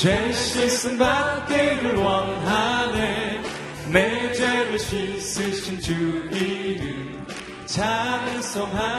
죄 0.00 0.32
씻음 0.32 0.96
받기를 0.96 1.96
원하네. 1.96 3.42
내 3.92 4.32
죄를 4.32 4.78
씻으신 4.78 5.78
주 5.78 5.92
이름 6.32 7.26
찬송합시다. 7.66 8.94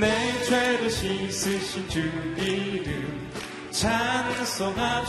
내 0.00 0.42
죄를 0.44 0.88
씻으신 0.90 1.86
주 1.90 2.00
이름 2.38 3.30
찬송합시다 3.70 5.02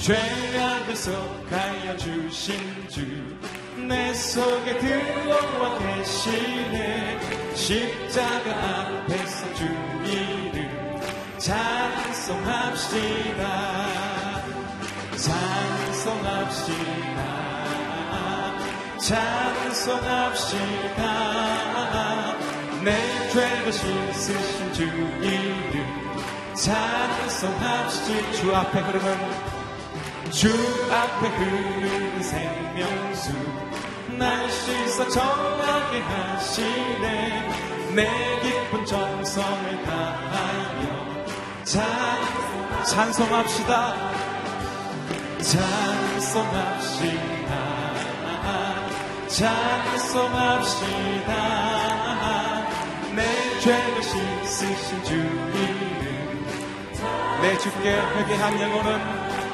죄악에서 0.00 1.12
가여 1.50 1.96
주신 1.96 2.88
주 2.88 3.38
내 3.88 4.12
속에 4.12 4.78
들어와 4.80 5.78
계시네. 5.78 7.18
십자가 7.54 8.50
앞에서 8.80 9.54
주 9.54 9.64
이름 10.04 11.00
찬송합시다. 11.38 12.82
찬송합시다. 15.16 16.68
찬송합시다. 18.98 20.26
내 22.84 23.28
죄를 23.30 23.72
씻으신 23.72 24.72
주 24.74 24.82
이름 24.84 25.86
찬송합시다. 26.54 28.32
주 28.32 28.54
앞에 28.54 28.80
흐르는 28.80 29.58
주 30.30 30.48
앞에 30.92 31.28
흐르는 31.28 32.22
생명수 32.22 33.32
날 34.18 34.50
씻어 34.50 35.08
정하게 35.08 36.00
하시네. 36.00 37.48
내 37.94 38.06
깊은 38.42 38.84
정성을 38.84 39.82
다하여 39.84 41.24
찬, 41.64 41.84
찬송합시다. 42.84 43.94
찬송합시다. 45.40 47.08
찬송합시다. 49.28 50.78
내 53.14 53.60
죄를 53.60 54.02
씻으신 54.02 55.04
주 55.04 55.14
이름 55.14 56.46
내 57.40 57.56
주께 57.58 57.96
회개한 57.96 58.60
영혼은 58.60 59.47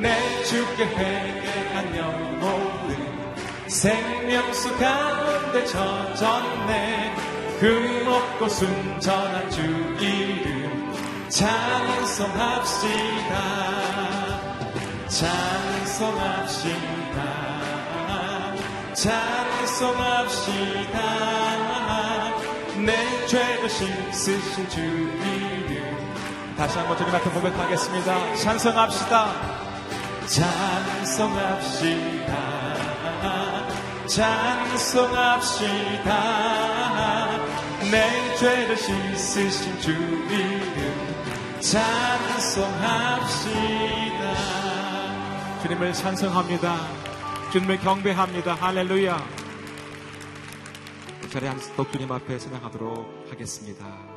내 0.00 0.42
주께 0.44 0.84
회개한 0.84 1.96
영혼은 1.96 3.34
생명수 3.68 4.76
가운데 4.78 5.64
젖었네. 5.66 7.14
금없고 7.60 8.48
순전한 8.48 9.50
주 9.50 9.62
이름 9.98 10.94
찬송합시다. 11.28 12.78
찬송합시다. 15.08 16.78
찬송합시다. 18.94 20.38
내 22.84 23.26
죄를 23.26 23.68
씻으신 23.68 24.68
주 24.68 24.80
이름. 24.80 25.98
다시 26.56 26.78
한번 26.78 26.96
주님 26.96 27.12
앞에 27.14 27.28
고백하겠습니다. 27.30 28.36
찬송합시다 28.36 29.67
찬송합시다 30.28 31.88
찬송합시다 34.06 35.48
내 37.90 38.36
죄를 38.36 38.76
씻으신 38.76 39.80
주 39.80 39.90
이름 39.92 41.60
찬송합시다 41.60 42.58
주님을 45.62 45.92
찬송합니다 45.92 47.08
주님을 47.50 47.78
경배합니다. 47.78 48.54
할렐루야. 48.56 49.26
이 51.24 51.30
자리에 51.30 51.48
앉아서 51.48 51.74
또 51.76 51.90
주님 51.90 52.12
앞에 52.12 52.38
생각하도록 52.38 53.26
하겠습니다. 53.30 54.07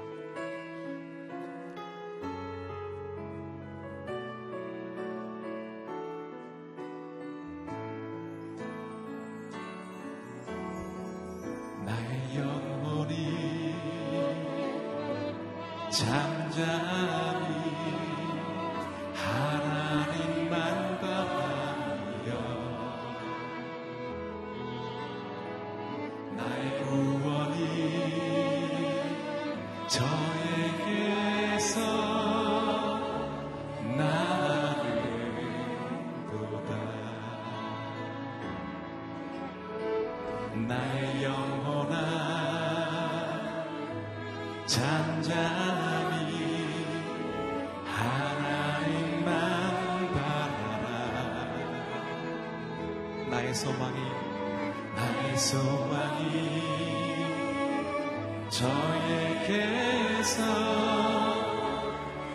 저에게서 58.52 60.44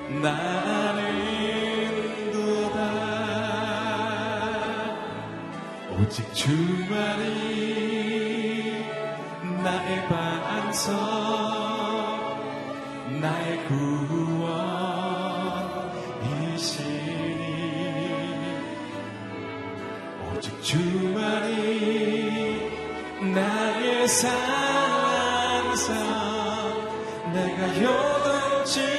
나는도다. 0.09 0.56
오직 5.93 6.32
주만이 6.34 7.27
나의 9.62 10.09
반석 10.09 10.88
나의 13.21 13.62
구원이시니. 13.66 14.56
오직 20.33 20.62
주만이 20.62 21.54
나의 23.34 24.09
산 24.09 24.55
내가 27.78 27.84
요 27.84 28.96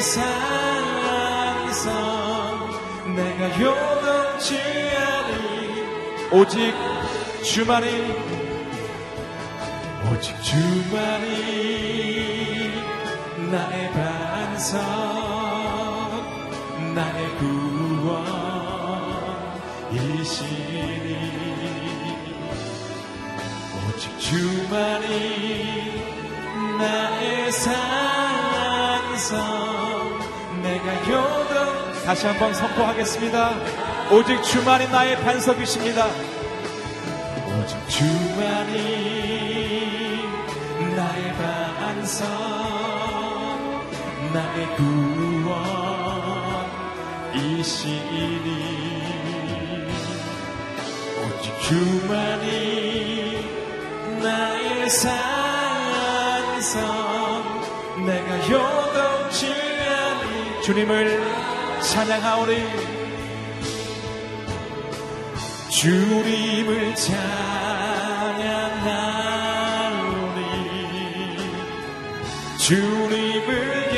산성 0.00 1.78
내가 3.16 3.60
요동치 3.60 4.58
않으니 4.96 6.28
오직 6.32 6.74
주만이 7.42 7.86
오직 10.10 10.42
주만이 10.42 11.28
나의 13.50 13.90
반석 13.92 14.78
나의 16.94 17.28
구원이시니. 19.88 20.08
오직 23.88 24.18
주만이 24.18 25.06
나의 26.78 27.52
산성 27.52 29.28
다시 32.04 32.26
한번 32.26 32.54
선포하겠습니다. 32.54 33.54
오직 34.10 34.42
주만이 34.42 34.88
나의 34.88 35.16
반석이십니다. 35.22 36.06
오직 37.60 37.76
주만이 37.88 38.78
나의 40.96 41.34
반석 41.34 42.26
나의 44.32 44.66
구원이시니 47.36 47.78
오직 51.20 51.60
주만이 51.60 52.48
나의 54.22 54.88
산성 54.88 55.18
내가 58.06 58.50
요동치 58.50 59.67
주님을 60.68 61.18
찬양하오리 61.80 62.62
주님을 65.70 66.94
찬양하오리 66.94 67.22
주님을 72.58 73.88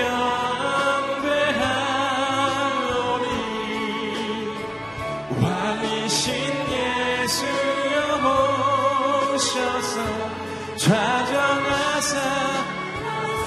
좌정하사 10.77 12.15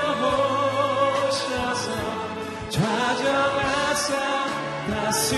오셔서 1.27 1.88
좌정하사 2.69 4.12
다스 4.88 5.35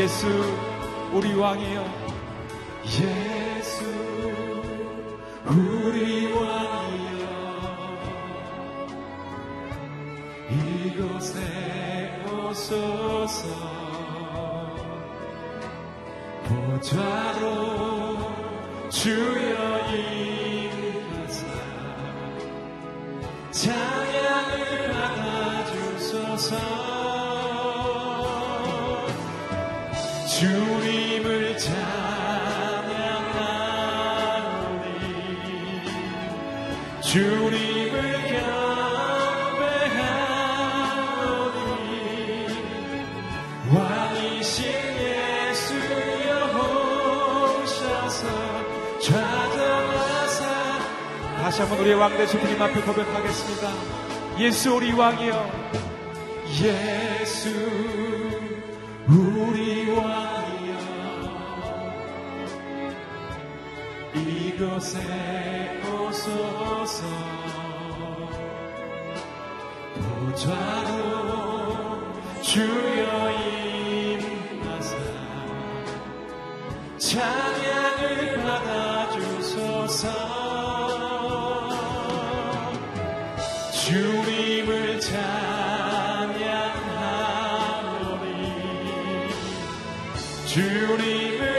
예수 0.00 0.26
우리 1.12 1.34
왕이여. 1.34 1.84
예수 2.86 3.84
우리 5.46 6.19
이곳에 11.00 12.20
오소서. 12.26 13.48
보좌로 16.44 18.18
주여 18.90 19.58
임하사. 19.94 21.46
찬양을 23.50 24.92
받아주소서. 24.92 26.50
주님을 30.28 31.56
찬양하오니. 31.56 31.80
주 37.00 37.39
다시 51.50 51.62
한번 51.62 51.80
우리의 51.80 51.96
왕 51.96 52.16
되신 52.16 52.38
주님 52.38 52.62
앞에 52.62 52.80
고백하겠습니다. 52.80 53.72
예수 54.38 54.72
우리 54.72 54.92
왕이여 54.92 55.50
예수 56.62 57.50
우리 59.08 59.90
왕 59.90 60.30
이곳에 64.14 65.00
오소서. 65.82 67.04
보좌로 70.30 71.02
주여 72.42 73.32
임하사. 74.12 74.96
찬양을 76.96 78.40
받아주소서 78.44 80.29
주님을 83.90 85.00
찬양하오니. 85.00 86.30
주님을 90.46 91.50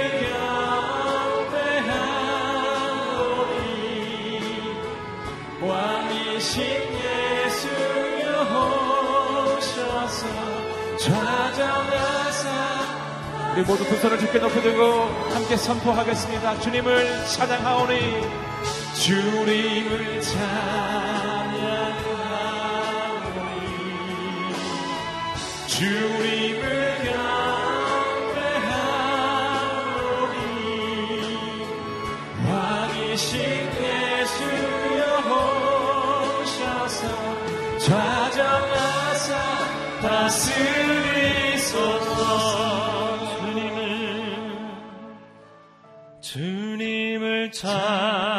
왕이신 5.61 6.63
예수여 7.03 8.29
오셔서 9.57 10.25
좌정하사. 10.97 12.47
우리 13.53 13.61
모두 13.63 13.83
두 13.83 13.97
손을 13.97 14.17
깊게 14.19 14.39
높이 14.39 14.61
들고 14.61 15.03
함께 15.33 15.57
선포하겠습니다. 15.57 16.61
주님을 16.61 17.25
찬양하오니. 17.25 18.21
주님을 18.95 20.21
찬양 20.21 21.40
주님을 25.81 26.61
경배하오니 27.01 27.25
왕이신 32.47 33.29
예수여 33.81 35.01
좌정하사 37.79 39.29
다스리소서. 40.03 41.71
주님을 43.39 43.79
주님을 46.21 47.51
찬 47.51 48.30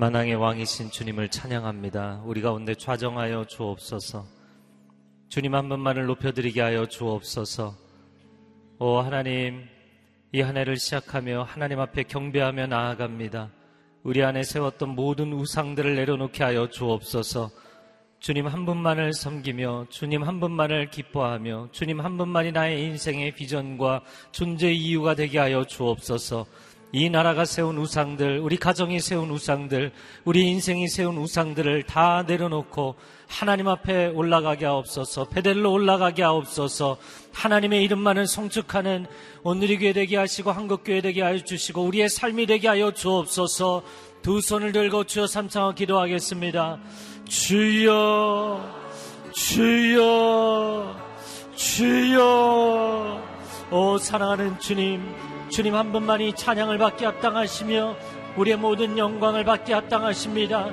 만왕의 0.00 0.36
왕이신 0.36 0.90
주님을 0.90 1.28
찬양합니다. 1.28 2.22
우리 2.24 2.40
가운데 2.40 2.74
좌정하여 2.74 3.44
주옵소서. 3.44 4.24
주님 5.28 5.54
한 5.54 5.68
분만을 5.68 6.06
높여드리게 6.06 6.58
하여 6.62 6.86
주옵소서. 6.86 7.76
오 8.78 8.96
하나님, 8.96 9.66
이 10.32 10.40
한 10.40 10.56
해를 10.56 10.78
시작하며 10.78 11.42
하나님 11.42 11.80
앞에 11.80 12.04
경배하며 12.04 12.68
나아갑니다. 12.68 13.50
우리 14.02 14.22
안에 14.22 14.42
세웠던 14.42 14.88
모든 14.88 15.34
우상들을 15.34 15.94
내려놓게 15.96 16.44
하여 16.44 16.70
주옵소서. 16.70 17.50
주님 18.20 18.46
한 18.46 18.64
분만을 18.64 19.12
섬기며 19.12 19.88
주님 19.90 20.22
한 20.22 20.40
분만을 20.40 20.88
기뻐하며 20.88 21.68
주님 21.72 22.00
한 22.00 22.16
분만이 22.16 22.52
나의 22.52 22.84
인생의 22.84 23.34
비전과 23.34 24.02
존재의 24.32 24.78
이유가 24.78 25.14
되게 25.14 25.38
하여 25.38 25.62
주옵소서. 25.64 26.46
이 26.92 27.08
나라가 27.08 27.44
세운 27.44 27.78
우상들, 27.78 28.40
우리 28.40 28.56
가정이 28.56 28.98
세운 28.98 29.30
우상들, 29.30 29.92
우리 30.24 30.48
인생이 30.48 30.88
세운 30.88 31.18
우상들을 31.18 31.84
다 31.84 32.24
내려놓고 32.26 32.96
하나님 33.28 33.68
앞에 33.68 34.08
올라가게 34.08 34.66
하옵소서, 34.66 35.28
베델로 35.28 35.70
올라가게 35.70 36.24
하옵소서, 36.24 36.96
하나님의 37.32 37.84
이름만을 37.84 38.26
성축하는 38.26 39.06
오늘이 39.44 39.78
교회 39.78 39.92
되게 39.92 40.16
하시고 40.16 40.50
한국교회 40.50 41.00
되게 41.00 41.22
하여 41.22 41.38
주시고 41.38 41.82
우리의 41.84 42.08
삶이 42.08 42.46
되게 42.46 42.66
하여 42.66 42.90
주옵소서 42.90 43.84
두 44.22 44.40
손을 44.40 44.72
들고 44.72 45.04
주여 45.04 45.28
삼창어 45.28 45.74
기도하겠습니다. 45.74 46.80
주여, 47.26 48.60
주여, 49.32 50.96
주여, 51.54 53.29
오 53.72 53.98
사랑하는 53.98 54.58
주님, 54.58 55.14
주님 55.48 55.76
한 55.76 55.92
분만이 55.92 56.32
찬양을 56.34 56.76
받게 56.78 57.06
합당하시며 57.06 57.96
우리의 58.36 58.56
모든 58.56 58.98
영광을 58.98 59.44
받게 59.44 59.72
합당하십니다. 59.74 60.70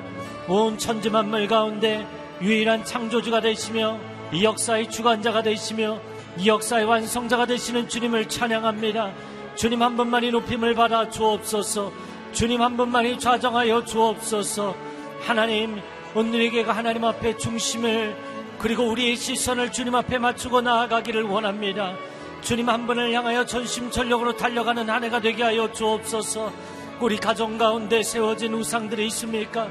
온 0.48 0.76
천지 0.78 1.08
만물 1.08 1.46
가운데 1.46 2.04
유일한 2.42 2.84
창조주가 2.84 3.40
되시며 3.40 3.98
이 4.32 4.42
역사의 4.42 4.90
주관자가 4.90 5.42
되시며 5.42 6.00
이 6.38 6.48
역사의 6.48 6.86
완성자가 6.86 7.46
되시는 7.46 7.88
주님을 7.88 8.28
찬양합니다. 8.28 9.12
주님 9.54 9.80
한 9.80 9.96
분만이 9.96 10.32
높임을 10.32 10.74
받아 10.74 11.08
주옵소서. 11.08 11.92
주님 12.32 12.60
한 12.62 12.76
분만이 12.76 13.20
좌정하여 13.20 13.84
주옵소서. 13.84 14.74
하나님, 15.20 15.80
오늘에게가 16.16 16.72
하나님 16.72 17.04
앞에 17.04 17.36
중심을 17.36 18.16
그리고 18.58 18.88
우리의 18.88 19.14
시선을 19.14 19.70
주님 19.70 19.94
앞에 19.94 20.18
맞추고 20.18 20.62
나아가기를 20.62 21.22
원합니다. 21.22 21.94
주님 22.42 22.68
한 22.68 22.86
분을 22.86 23.12
향하여 23.12 23.44
전심전력으로 23.44 24.36
달려가는 24.36 24.88
한 24.88 25.04
해가 25.04 25.20
되게 25.20 25.42
하여 25.42 25.72
주옵소서. 25.72 26.52
우리 27.00 27.16
가정 27.16 27.58
가운데 27.58 28.02
세워진 28.02 28.54
우상들이 28.54 29.06
있습니까? 29.08 29.68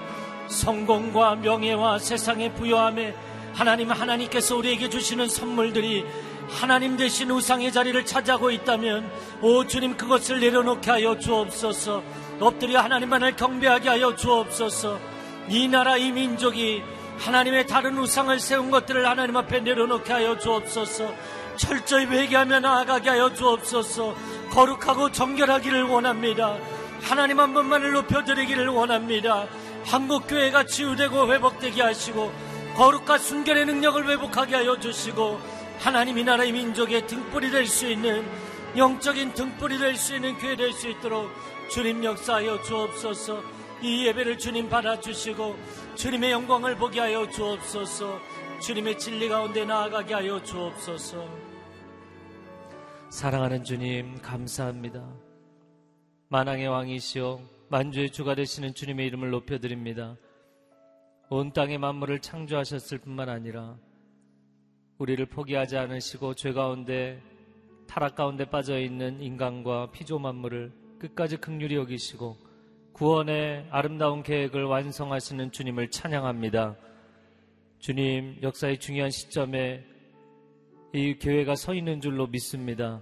성공과 0.47 1.35
명예와 1.35 1.99
세상의 1.99 2.53
부여함에 2.55 3.13
하나님 3.53 3.91
하나님께서 3.91 4.55
우리에게 4.55 4.89
주시는 4.89 5.27
선물들이 5.27 6.05
하나님 6.49 6.95
대신 6.95 7.29
우상의 7.31 7.71
자리를 7.71 8.05
차지하고 8.05 8.51
있다면 8.51 9.09
오 9.41 9.65
주님 9.65 9.97
그것을 9.97 10.39
내려놓게 10.39 10.89
하여 10.89 11.17
주옵소서. 11.17 12.03
엎드려 12.39 12.81
하나님만을 12.81 13.35
경배하게 13.35 13.89
하여 13.89 14.15
주옵소서. 14.15 14.99
이 15.49 15.67
나라 15.67 15.97
이 15.97 16.11
민족이 16.11 16.83
하나님의 17.17 17.67
다른 17.67 17.97
우상을 17.97 18.39
세운 18.39 18.69
것들을 18.69 19.05
하나님 19.05 19.35
앞에 19.35 19.59
내려놓게 19.61 20.13
하여 20.13 20.37
주옵소서. 20.37 21.13
철저히 21.57 22.05
회개하며 22.05 22.59
나아가게 22.61 23.09
하여 23.09 23.33
주옵소서. 23.33 24.15
거룩하고 24.51 25.11
정결하기를 25.11 25.83
원합니다. 25.83 26.57
하나님 27.01 27.39
한 27.39 27.53
번만을 27.53 27.91
높여드리기를 27.91 28.67
원합니다. 28.67 29.47
한국교회가 29.85 30.65
치유되고 30.65 31.31
회복되게 31.31 31.81
하시고 31.81 32.31
거룩과 32.75 33.17
순결의 33.17 33.65
능력을 33.65 34.07
회복하게 34.07 34.55
하여 34.55 34.79
주시고 34.79 35.39
하나님 35.79 36.17
이 36.17 36.23
나라의 36.23 36.51
민족의 36.51 37.07
등불이 37.07 37.51
될 37.51 37.65
수 37.67 37.87
있는 37.87 38.25
영적인 38.75 39.33
등불이 39.33 39.77
될 39.77 39.95
수 39.95 40.15
있는 40.15 40.37
교회 40.37 40.55
될 40.55 40.73
수 40.73 40.87
있도록 40.89 41.31
주님 41.69 42.03
역사하여 42.03 42.61
주옵소서 42.63 43.41
이 43.81 44.05
예배를 44.07 44.37
주님 44.37 44.69
받아주시고 44.69 45.55
주님의 45.95 46.31
영광을 46.31 46.75
보게 46.75 46.99
하여 46.99 47.29
주옵소서 47.29 48.19
주님의 48.59 48.97
진리 48.97 49.29
가운데 49.29 49.65
나아가게 49.65 50.13
하여 50.13 50.43
주옵소서 50.43 51.46
사랑하는 53.09 53.63
주님 53.63 54.21
감사합니다 54.21 55.07
만왕의 56.29 56.67
왕이시여 56.67 57.39
만주의 57.69 58.11
주가 58.11 58.35
되시는 58.35 58.73
주님의 58.73 59.07
이름을 59.07 59.29
높여드립니다 59.29 60.17
온 61.29 61.53
땅의 61.53 61.77
만물을 61.77 62.19
창조하셨을 62.19 62.97
뿐만 62.99 63.29
아니라 63.29 63.77
우리를 64.97 65.25
포기하지 65.27 65.77
않으시고 65.77 66.33
죄 66.35 66.51
가운데 66.51 67.21
타락 67.87 68.15
가운데 68.15 68.45
빠져 68.45 68.77
있는 68.79 69.21
인간과 69.21 69.91
피조 69.91 70.19
만물을 70.19 70.71
끝까지 70.99 71.37
극률히 71.37 71.75
여기시고 71.75 72.37
구원의 72.93 73.67
아름다운 73.69 74.23
계획을 74.23 74.63
완성하시는 74.63 75.51
주님을 75.51 75.91
찬양합니다. 75.91 76.75
주님 77.77 78.39
역사의 78.41 78.79
중요한 78.79 79.11
시점에 79.11 79.85
이 80.93 81.15
교회가 81.19 81.55
서 81.55 81.73
있는 81.73 82.01
줄로 82.01 82.27
믿습니다. 82.27 83.01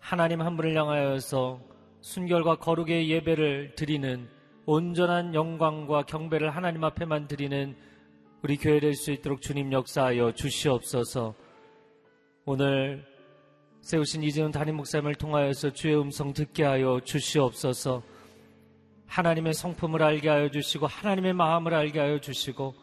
하나님 0.00 0.42
한 0.42 0.56
분을 0.56 0.76
향하여서 0.76 1.60
순결과 2.00 2.56
거룩의 2.56 3.08
예배를 3.10 3.74
드리는 3.76 4.28
온전한 4.66 5.34
영광과 5.34 6.02
경배를 6.02 6.50
하나님 6.50 6.84
앞에만 6.84 7.28
드리는 7.28 7.76
우리 8.42 8.56
교회 8.56 8.80
될 8.80 8.94
수 8.94 9.12
있도록 9.12 9.40
주님 9.40 9.72
역사하여 9.72 10.32
주시옵소서. 10.32 11.34
오늘 12.44 13.04
세우신 13.80 14.22
이재훈 14.24 14.50
담임 14.50 14.76
목사님을 14.76 15.14
통하여서 15.14 15.72
주의 15.72 15.98
음성 15.98 16.32
듣게 16.32 16.64
하여 16.64 17.00
주시옵소서. 17.04 18.02
하나님의 19.06 19.54
성품을 19.54 20.02
알게 20.02 20.28
하여 20.28 20.50
주시고 20.50 20.86
하나님의 20.86 21.32
마음을 21.32 21.74
알게 21.74 21.98
하여 21.98 22.20
주시고 22.20 22.74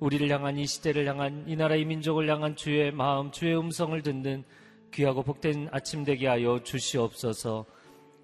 우리를 0.00 0.28
향한 0.30 0.58
이 0.58 0.66
시대를 0.66 1.06
향한 1.06 1.44
이 1.46 1.56
나라 1.56 1.74
의 1.74 1.84
민족을 1.84 2.28
향한 2.28 2.56
주의 2.56 2.90
마음, 2.90 3.30
주의 3.30 3.56
음성을 3.56 4.00
듣는 4.02 4.44
귀하고 4.92 5.22
복된 5.22 5.68
아침 5.72 6.04
되게 6.04 6.26
하여 6.26 6.62
주시옵소서. 6.62 7.64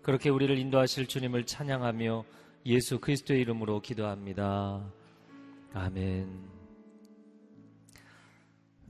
그렇게 0.03 0.31
우리를 0.31 0.57
인도하실 0.57 1.07
주님을 1.07 1.45
찬양하며 1.47 2.25
예수 2.67 2.99
그리스도의 3.01 3.41
이름으로 3.41 3.81
기도합니다. 3.81 4.85
아멘. 5.73 6.49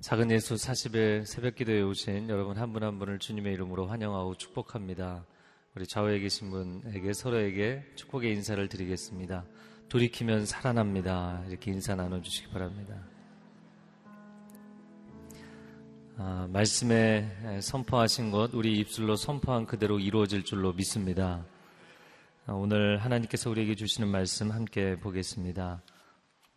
작은 0.00 0.30
예수 0.30 0.54
40일 0.54 1.26
새벽 1.26 1.56
기도에 1.56 1.82
오신 1.82 2.30
여러분 2.30 2.56
한 2.56 2.72
분한 2.72 2.98
분을 2.98 3.18
주님의 3.18 3.52
이름으로 3.52 3.86
환영하고 3.86 4.34
축복합니다. 4.34 5.26
우리 5.74 5.86
좌우에 5.86 6.18
계신 6.20 6.50
분에게 6.50 7.12
서로에게 7.12 7.84
축복의 7.96 8.32
인사를 8.32 8.66
드리겠습니다. 8.68 9.44
돌이키면 9.90 10.46
살아납니다. 10.46 11.42
이렇게 11.48 11.72
인사 11.72 11.96
나눠주시기 11.96 12.52
바랍니다. 12.52 12.94
아, 16.16 16.46
말씀에 16.48 17.60
선포하신 17.60 18.30
것 18.30 18.54
우리 18.54 18.78
입술로 18.78 19.16
선포한 19.16 19.66
그대로 19.66 19.98
이루어질 19.98 20.44
줄로 20.44 20.72
믿습니다. 20.72 21.44
아, 22.46 22.52
오늘 22.52 22.98
하나님께서 22.98 23.50
우리에게 23.50 23.74
주시는 23.74 24.08
말씀 24.08 24.52
함께 24.52 24.96
보겠습니다. 25.00 25.82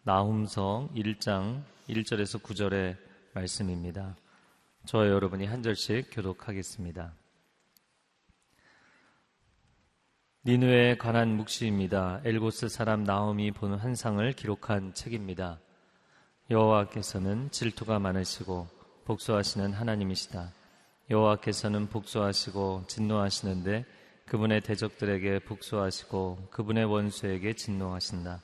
나훔성 0.03 0.89
1장 0.93 1.63
1절에서 1.89 2.39
9절에 2.39 2.97
말씀입니다. 3.33 4.15
저와 4.85 5.07
여러분이 5.07 5.47
한 5.47 5.63
절씩 5.63 6.09
교독하겠습니다. 6.11 7.22
니누에 10.45 10.97
관한 10.97 11.37
묵시입니다. 11.37 12.19
엘고스 12.25 12.67
사람 12.67 13.05
나움이 13.05 13.51
보는 13.51 13.77
환상을 13.77 14.29
기록한 14.33 14.93
책입니다. 14.93 15.57
여호와께서는 16.51 17.49
질투가 17.49 17.97
많으시고 17.99 18.67
복수하시는 19.05 19.71
하나님이시다. 19.71 20.51
여호와께서는 21.09 21.87
복수하시고 21.87 22.83
진노하시는데 22.87 23.85
그분의 24.25 24.59
대적들에게 24.59 25.39
복수하시고 25.45 26.49
그분의 26.51 26.83
원수에게 26.91 27.53
진노하신다. 27.53 28.41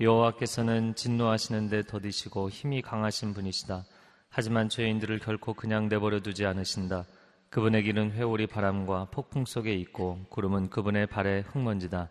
여호와께서는 0.00 0.94
진노하시는데 0.94 1.88
더디시고 1.88 2.50
힘이 2.50 2.82
강하신 2.82 3.34
분이시다. 3.34 3.84
하지만 4.28 4.68
죄인들을 4.68 5.18
결코 5.18 5.54
그냥 5.54 5.88
내버려 5.88 6.20
두지 6.20 6.46
않으신다. 6.46 7.04
그분의 7.50 7.82
길은 7.82 8.12
회오리 8.12 8.46
바람과 8.46 9.08
폭풍 9.10 9.44
속에 9.44 9.74
있고 9.74 10.20
구름은 10.28 10.70
그분의 10.70 11.08
발에 11.08 11.40
흙먼지다. 11.40 12.08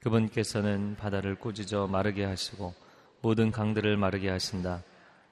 그분께서는 0.00 0.96
바다를 0.96 1.34
꾸짖어 1.34 1.86
마르게 1.86 2.24
하시고 2.24 2.72
모든 3.20 3.50
강들을 3.50 3.98
마르게 3.98 4.30
하신다. 4.30 4.82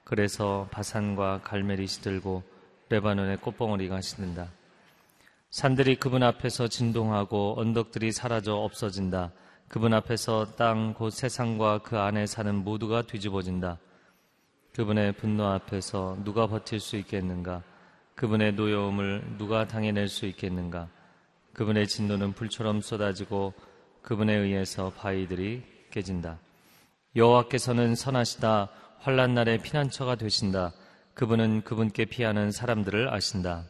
그래서 0.03 0.67
바산과 0.69 1.41
갈멜이 1.43 1.87
시들고 1.87 2.43
레바논의 2.89 3.37
꽃봉오리가 3.37 3.99
시든다. 4.01 4.51
산들이 5.49 5.95
그분 5.95 6.21
앞에서 6.21 6.67
진동하고 6.67 7.55
언덕들이 7.57 8.11
사라져 8.11 8.57
없어진다. 8.57 9.31
그분 9.67 9.95
앞에서 9.95 10.53
땅 10.55 10.93
곧 10.93 11.09
세상과 11.09 11.79
그 11.79 11.97
안에 11.97 12.27
사는 12.27 12.53
모두가 12.53 13.01
뒤집어진다. 13.01 13.79
그분의 14.75 15.13
분노 15.13 15.45
앞에서 15.45 16.15
누가 16.23 16.45
버틸 16.45 16.79
수 16.79 16.95
있겠는가? 16.97 17.63
그분의 18.19 18.51
노여움을 18.51 19.37
누가 19.37 19.65
당해낼 19.65 20.09
수 20.09 20.25
있겠는가? 20.25 20.89
그분의 21.53 21.87
진노는 21.87 22.33
불처럼 22.33 22.81
쏟아지고 22.81 23.53
그분에 24.01 24.35
의해서 24.35 24.89
바위들이 24.89 25.63
깨진다. 25.89 26.37
여호와께서는 27.15 27.95
선하시다. 27.95 28.67
환란 28.99 29.35
날에 29.35 29.57
피난처가 29.59 30.15
되신다. 30.15 30.73
그분은 31.13 31.61
그분께 31.61 32.03
피하는 32.03 32.51
사람들을 32.51 33.07
아신다. 33.07 33.63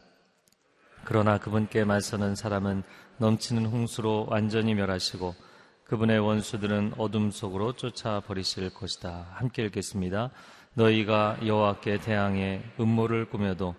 그러나 1.04 1.38
그분께 1.38 1.84
맞서는 1.84 2.34
사람은 2.34 2.82
넘치는 3.18 3.66
홍수로 3.66 4.26
완전히 4.30 4.74
멸하시고 4.74 5.32
그분의 5.84 6.18
원수들은 6.18 6.94
어둠 6.98 7.30
속으로 7.30 7.74
쫓아 7.74 8.18
버리실 8.18 8.74
것이다. 8.74 9.28
함께 9.30 9.62
읽겠습니다. 9.66 10.32
너희가 10.74 11.38
여호와께 11.46 11.98
대항해 11.98 12.64
음모를 12.80 13.26
꾸며도 13.26 13.76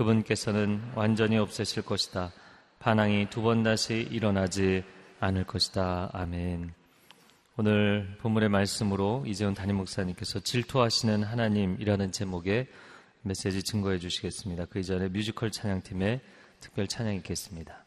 그분께서는 0.00 0.80
완전히 0.94 1.36
없애실 1.36 1.82
것이다. 1.82 2.32
반항이 2.78 3.28
두 3.28 3.42
번 3.42 3.62
다시 3.62 4.08
일어나지 4.10 4.82
않을 5.20 5.44
것이다. 5.44 6.08
아멘. 6.14 6.72
오늘 7.58 8.16
본문의 8.22 8.48
말씀으로 8.48 9.24
이재훈 9.26 9.52
담임 9.52 9.76
목사님께서 9.76 10.40
질투하시는 10.40 11.22
하나님이라는 11.22 12.12
제목의 12.12 12.68
메시지 13.20 13.62
증거해 13.62 13.98
주시겠습니다. 13.98 14.64
그 14.70 14.78
이전에 14.78 15.08
뮤지컬 15.08 15.50
찬양팀의 15.50 16.20
특별 16.60 16.86
찬양 16.88 17.14
있겠습니다. 17.16 17.84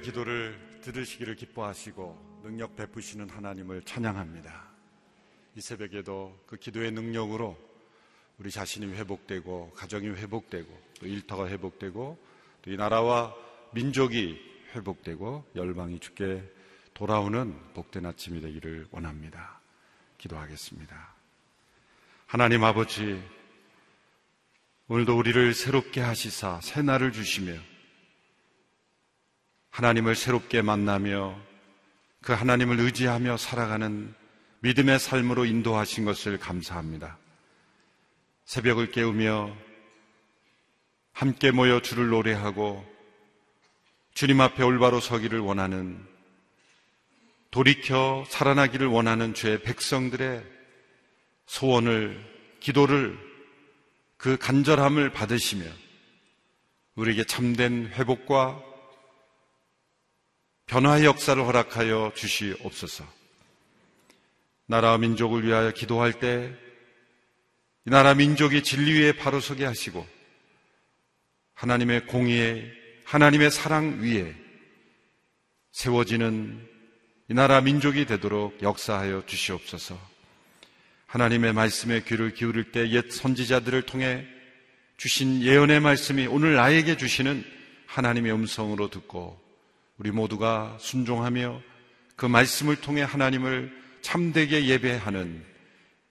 기도를 0.00 0.80
들으시기를 0.82 1.36
기뻐하시고 1.36 2.42
능력 2.44 2.76
베푸시는 2.76 3.28
하나님을 3.30 3.82
찬양합니다. 3.82 4.68
이 5.56 5.60
새벽에도 5.60 6.38
그 6.46 6.56
기도의 6.56 6.92
능력으로 6.92 7.58
우리 8.38 8.50
자신이 8.50 8.86
회복되고 8.94 9.72
가정이 9.74 10.08
회복되고 10.08 10.82
또 11.00 11.06
일터가 11.06 11.48
회복되고 11.48 12.30
또 12.62 12.70
이 12.70 12.76
나라와 12.76 13.34
민족이 13.72 14.38
회복되고 14.74 15.44
열방이 15.56 15.98
주께 15.98 16.42
돌아오는 16.92 17.56
복된 17.74 18.04
아침이 18.04 18.40
되기를 18.40 18.86
원합니다. 18.90 19.60
기도하겠습니다. 20.18 21.14
하나님 22.26 22.62
아버지 22.64 23.22
오늘도 24.88 25.16
우리를 25.16 25.54
새롭게 25.54 26.00
하시사 26.00 26.60
새 26.60 26.82
날을 26.82 27.12
주시며 27.12 27.54
하나님을 29.70 30.14
새롭게 30.14 30.62
만나며 30.62 31.38
그 32.22 32.32
하나님을 32.32 32.78
의지하며 32.80 33.36
살아가는 33.36 34.14
믿음의 34.60 34.98
삶으로 34.98 35.44
인도하신 35.46 36.04
것을 36.04 36.38
감사합니다. 36.38 37.18
새벽을 38.44 38.90
깨우며 38.90 39.56
함께 41.12 41.50
모여 41.50 41.80
주를 41.80 42.08
노래하고 42.08 42.84
주님 44.14 44.40
앞에 44.40 44.62
올바로 44.62 45.00
서기를 45.00 45.38
원하는 45.38 46.04
돌이켜 47.50 48.24
살아나기를 48.28 48.86
원하는 48.86 49.34
주의 49.34 49.60
백성들의 49.62 50.44
소원을, 51.46 52.24
기도를 52.60 53.18
그 54.16 54.36
간절함을 54.36 55.10
받으시며 55.10 55.64
우리에게 56.94 57.24
참된 57.24 57.88
회복과 57.88 58.69
변화의 60.70 61.04
역사를 61.04 61.44
허락하여 61.44 62.12
주시옵소서. 62.14 63.04
나라와 64.66 64.98
민족을 64.98 65.44
위하여 65.44 65.72
기도할 65.72 66.12
때 66.14 66.70
이 67.86 67.90
나라 67.90 68.14
민족이 68.14 68.62
진리 68.62 68.92
위에 68.92 69.12
바로 69.12 69.40
서게 69.40 69.64
하시고 69.64 70.06
하나님의 71.54 72.06
공의에 72.06 72.70
하나님의 73.04 73.50
사랑 73.50 74.02
위에 74.02 74.34
세워지는 75.72 76.68
이 77.30 77.34
나라 77.34 77.60
민족이 77.60 78.04
되도록 78.04 78.62
역사하여 78.62 79.24
주시옵소서. 79.26 79.98
하나님의 81.06 81.52
말씀에 81.52 82.04
귀를 82.04 82.34
기울일 82.34 82.70
때 82.70 82.86
옛 82.92 83.10
선지자들을 83.10 83.82
통해 83.82 84.24
주신 84.98 85.42
예언의 85.42 85.80
말씀이 85.80 86.26
오늘 86.26 86.54
나에게 86.54 86.96
주시는 86.96 87.44
하나님의 87.86 88.32
음성으로 88.32 88.90
듣고 88.90 89.49
우리 90.00 90.10
모두가 90.10 90.78
순종하며 90.80 91.60
그 92.16 92.24
말씀을 92.24 92.80
통해 92.80 93.02
하나님을 93.02 93.70
참되게 94.00 94.64
예배하는 94.64 95.44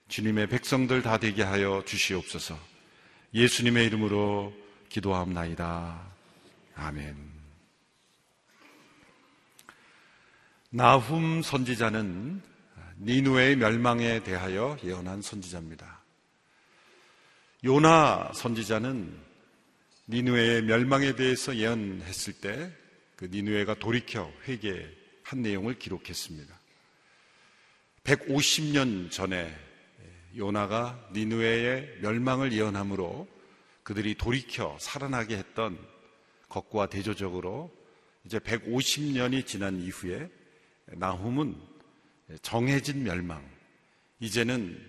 주님의 0.06 0.46
백성들 0.46 1.02
다 1.02 1.18
되게 1.18 1.42
하여 1.42 1.82
주시옵소서. 1.84 2.56
예수님의 3.34 3.86
이름으로 3.86 4.54
기도하옵나이다. 4.90 6.00
아멘. 6.76 7.16
나훔 10.70 11.42
선지자는 11.42 12.42
니누의 13.00 13.56
멸망에 13.56 14.22
대하여 14.22 14.78
예언한 14.84 15.20
선지자입니다. 15.20 16.00
요나 17.64 18.30
선지자는 18.34 19.18
니누의 20.06 20.62
멸망에 20.62 21.16
대해서 21.16 21.56
예언했을 21.56 22.34
때 22.34 22.79
그 23.20 23.26
니누에가 23.26 23.74
돌이켜 23.74 24.32
회개한 24.48 25.42
내용을 25.42 25.78
기록했습니다. 25.78 26.58
150년 28.02 29.10
전에 29.10 29.54
요나가 30.38 31.06
니누에의 31.12 31.98
멸망을 32.00 32.50
예언함으로 32.50 33.28
그들이 33.82 34.14
돌이켜 34.14 34.74
살아나게 34.80 35.36
했던 35.36 35.78
것과 36.48 36.88
대조적으로 36.88 37.70
이제 38.24 38.38
150년이 38.38 39.46
지난 39.46 39.78
이후에 39.82 40.30
나훔은 40.86 41.60
정해진 42.40 43.02
멸망, 43.02 43.46
이제는 44.20 44.80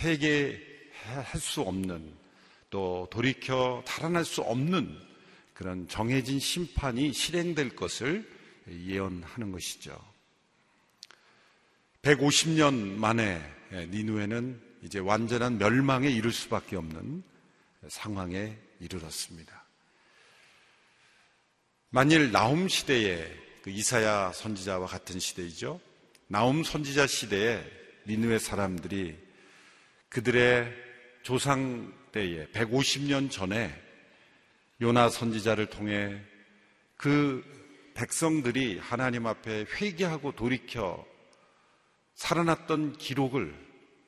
회개할 0.00 1.38
수 1.38 1.60
없는 1.60 2.14
또 2.70 3.06
돌이켜 3.12 3.84
달아날 3.86 4.24
수 4.24 4.40
없는 4.40 5.13
그런 5.54 5.88
정해진 5.88 6.40
심판이 6.40 7.12
실행될 7.12 7.76
것을 7.76 8.28
예언하는 8.68 9.52
것이죠. 9.52 9.96
150년 12.02 12.74
만에 12.96 13.40
니누에는 13.72 14.60
이제 14.82 14.98
완전한 14.98 15.56
멸망에 15.58 16.10
이를 16.10 16.32
수밖에 16.32 16.76
없는 16.76 17.22
상황에 17.88 18.58
이르렀습니다. 18.80 19.64
만일 21.90 22.32
나움 22.32 22.68
시대에 22.68 23.32
그 23.62 23.70
이사야 23.70 24.32
선지자와 24.32 24.86
같은 24.86 25.20
시대이죠. 25.20 25.80
나움 26.26 26.64
선지자 26.64 27.06
시대에 27.06 27.64
니누의 28.06 28.40
사람들이 28.40 29.16
그들의 30.08 30.74
조상 31.22 31.94
때에 32.12 32.46
150년 32.48 33.30
전에 33.30 33.83
요나 34.80 35.08
선지자를 35.08 35.66
통해 35.66 36.20
그 36.96 37.44
백성들이 37.94 38.78
하나님 38.78 39.26
앞에 39.26 39.66
회개하고 39.76 40.32
돌이켜 40.32 41.04
살아났던 42.14 42.98
기록을 42.98 43.54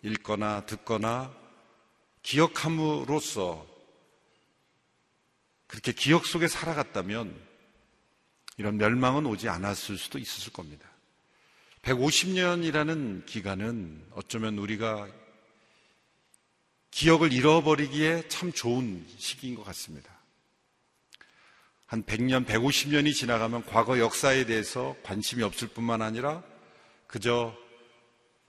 읽거나 0.02 0.66
듣거나 0.66 1.34
기억함으로써 2.22 3.66
그렇게 5.66 5.92
기억 5.92 6.26
속에 6.26 6.48
살아갔다면 6.48 7.34
이런 8.56 8.76
멸망은 8.76 9.26
오지 9.26 9.48
않았을 9.48 9.98
수도 9.98 10.18
있었을 10.18 10.52
겁니다. 10.52 10.88
150년이라는 11.82 13.26
기간은 13.26 14.06
어쩌면 14.12 14.58
우리가 14.58 15.08
기억을 16.90 17.32
잃어버리기에 17.32 18.28
참 18.28 18.52
좋은 18.52 19.06
시기인 19.18 19.54
것 19.54 19.64
같습니다. 19.64 20.15
한 21.86 22.02
100년, 22.02 22.44
150년이 22.46 23.14
지나가면 23.14 23.64
과거 23.66 23.98
역사에 23.98 24.44
대해서 24.44 24.96
관심이 25.04 25.42
없을 25.42 25.68
뿐만 25.68 26.02
아니라 26.02 26.42
그저 27.06 27.56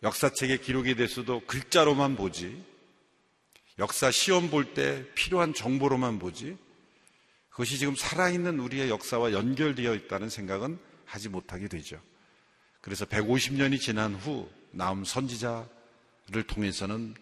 역사책에 0.04 0.58
기록이 0.58 0.96
됐어도 0.96 1.42
글자로만 1.46 2.16
보지, 2.16 2.64
역사 3.80 4.10
시험 4.10 4.50
볼 4.50 4.74
때 4.74 5.06
필요한 5.14 5.54
정보로만 5.54 6.18
보지, 6.18 6.58
그것이 7.50 7.78
지금 7.78 7.96
살아있는 7.96 8.60
우리의 8.60 8.90
역사와 8.90 9.32
연결되어 9.34 9.94
있다는 9.96 10.30
생각은 10.30 10.80
하지 11.06 11.30
못하게 11.30 11.68
되죠. 11.68 12.02
그래서 12.82 13.06
150년이 13.06 13.80
지난 13.80 14.14
후 14.14 14.50
나온 14.72 15.04
선지자를 15.04 16.44
통해서는 16.48 17.16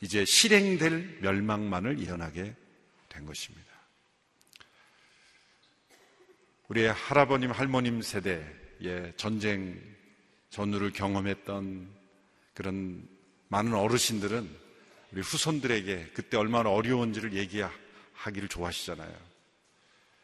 이제 0.00 0.24
실행될 0.24 1.18
멸망만을 1.22 2.00
예언하게 2.00 2.54
된 3.08 3.26
것입니다. 3.26 3.67
우리의 6.68 6.92
할아버님, 6.92 7.50
할머님 7.50 8.02
세대의 8.02 9.14
전쟁 9.16 9.80
전후를 10.50 10.92
경험했던 10.92 11.88
그런 12.54 13.08
많은 13.48 13.74
어르신들은 13.74 14.68
우리 15.12 15.20
후손들에게 15.22 16.10
그때 16.12 16.36
얼마나 16.36 16.70
어려운지를 16.70 17.32
얘기하기를 17.32 18.48
좋아하시잖아요. 18.48 19.16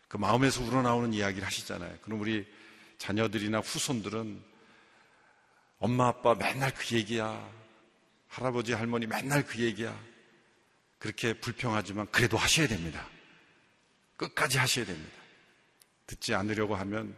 그 0.09 0.18
마음에서 0.18 0.62
우러나오는 0.62 1.14
이야기를 1.14 1.46
하시잖아요. 1.46 1.98
그럼 2.02 2.20
우리 2.20 2.46
자녀들이나 2.98 3.61
후손들은 3.61 4.42
엄마 5.78 6.09
아빠 6.09 6.35
맨날 6.35 6.72
그 6.74 6.94
얘기야. 6.94 7.50
할아버지 8.28 8.74
할머니 8.74 9.07
맨날 9.07 9.46
그 9.46 9.61
얘기야. 9.61 9.98
그렇게 10.98 11.33
불평하지만 11.33 12.07
그래도 12.11 12.37
하셔야 12.37 12.68
됩니다. 12.68 13.09
끝까지 14.16 14.59
하셔야 14.59 14.85
됩니다. 14.85 15.23
듣지 16.06 16.34
않으려고 16.34 16.74
하면 16.76 17.16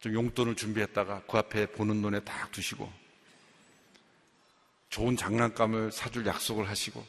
좀 0.00 0.14
용돈을 0.14 0.54
준비했다가 0.56 1.24
그 1.26 1.38
앞에 1.38 1.66
보는 1.72 1.96
눈에 1.96 2.20
딱 2.20 2.50
두시고 2.52 2.90
좋은 4.90 5.16
장난감을 5.16 5.92
사줄 5.92 6.26
약속을 6.26 6.68
하시고 6.68 7.04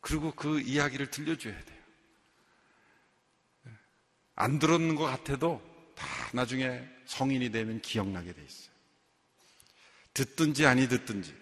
그리고 0.00 0.32
그 0.32 0.60
이야기를 0.60 1.10
들려줘야 1.10 1.58
돼요. 1.64 1.76
안 4.34 4.58
들었는 4.58 4.94
것 4.94 5.04
같아도 5.04 5.62
다 5.94 6.06
나중에 6.32 6.86
성인이 7.06 7.50
되면 7.50 7.80
기억나게 7.80 8.32
돼 8.32 8.44
있어요. 8.44 8.70
듣든지 10.12 10.66
아니 10.66 10.88
듣든지 10.88 11.34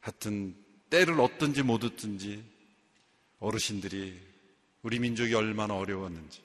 하여튼 0.00 0.56
때를 0.90 1.20
얻든지 1.20 1.62
못 1.62 1.84
얻든지 1.84 2.44
어르신들이 3.38 4.20
우리 4.82 4.98
민족이 4.98 5.34
얼마나 5.34 5.74
어려웠는지 5.74 6.42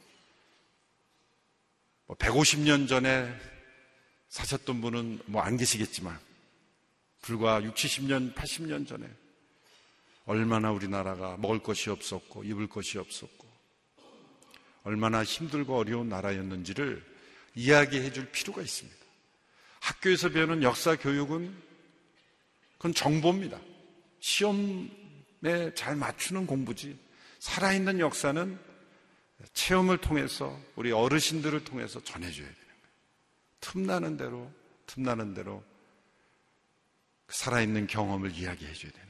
150년 2.08 2.80
뭐 2.80 2.88
전에 2.88 3.34
사셨던 4.30 4.82
분은 4.82 5.22
뭐 5.26 5.42
안 5.42 5.58
계시겠지만 5.58 6.20
불과 7.22 7.64
6, 7.64 7.74
70년, 7.74 8.36
80년 8.36 8.88
전에 8.88 9.10
얼마나 10.26 10.72
우리나라가 10.72 11.38
먹을 11.38 11.60
것이 11.60 11.90
없었고 11.90 12.44
입을 12.44 12.68
것이 12.68 12.98
없었고 13.00 13.46
얼마나 14.84 15.24
힘들고 15.24 15.76
어려운 15.76 16.10
나라였는지를 16.10 17.04
이야기해 17.56 18.12
줄 18.12 18.30
필요가 18.32 18.62
있습니다. 18.62 18.98
학교에서 19.80 20.30
배우는 20.30 20.62
역사 20.62 20.96
교육은 20.96 21.56
그건 22.78 22.94
정보입니다. 22.94 23.60
시험에 24.20 25.74
잘 25.76 25.96
맞추는 25.96 26.46
공부지. 26.46 26.98
살아있는 27.40 28.00
역사는 28.00 28.60
체험을 29.54 29.98
통해서 29.98 30.60
우리 30.76 30.92
어르신들을 30.92 31.64
통해서 31.64 32.04
전해줘야 32.04 32.46
되는 32.46 32.56
거예요. 32.56 32.94
틈나는 33.60 34.18
대로, 34.18 34.52
틈나는 34.86 35.34
대로 35.34 35.64
살아있는 37.30 37.88
경험을 37.88 38.32
이야기해 38.32 38.74
줘야 38.74 38.92
되는 38.92 39.08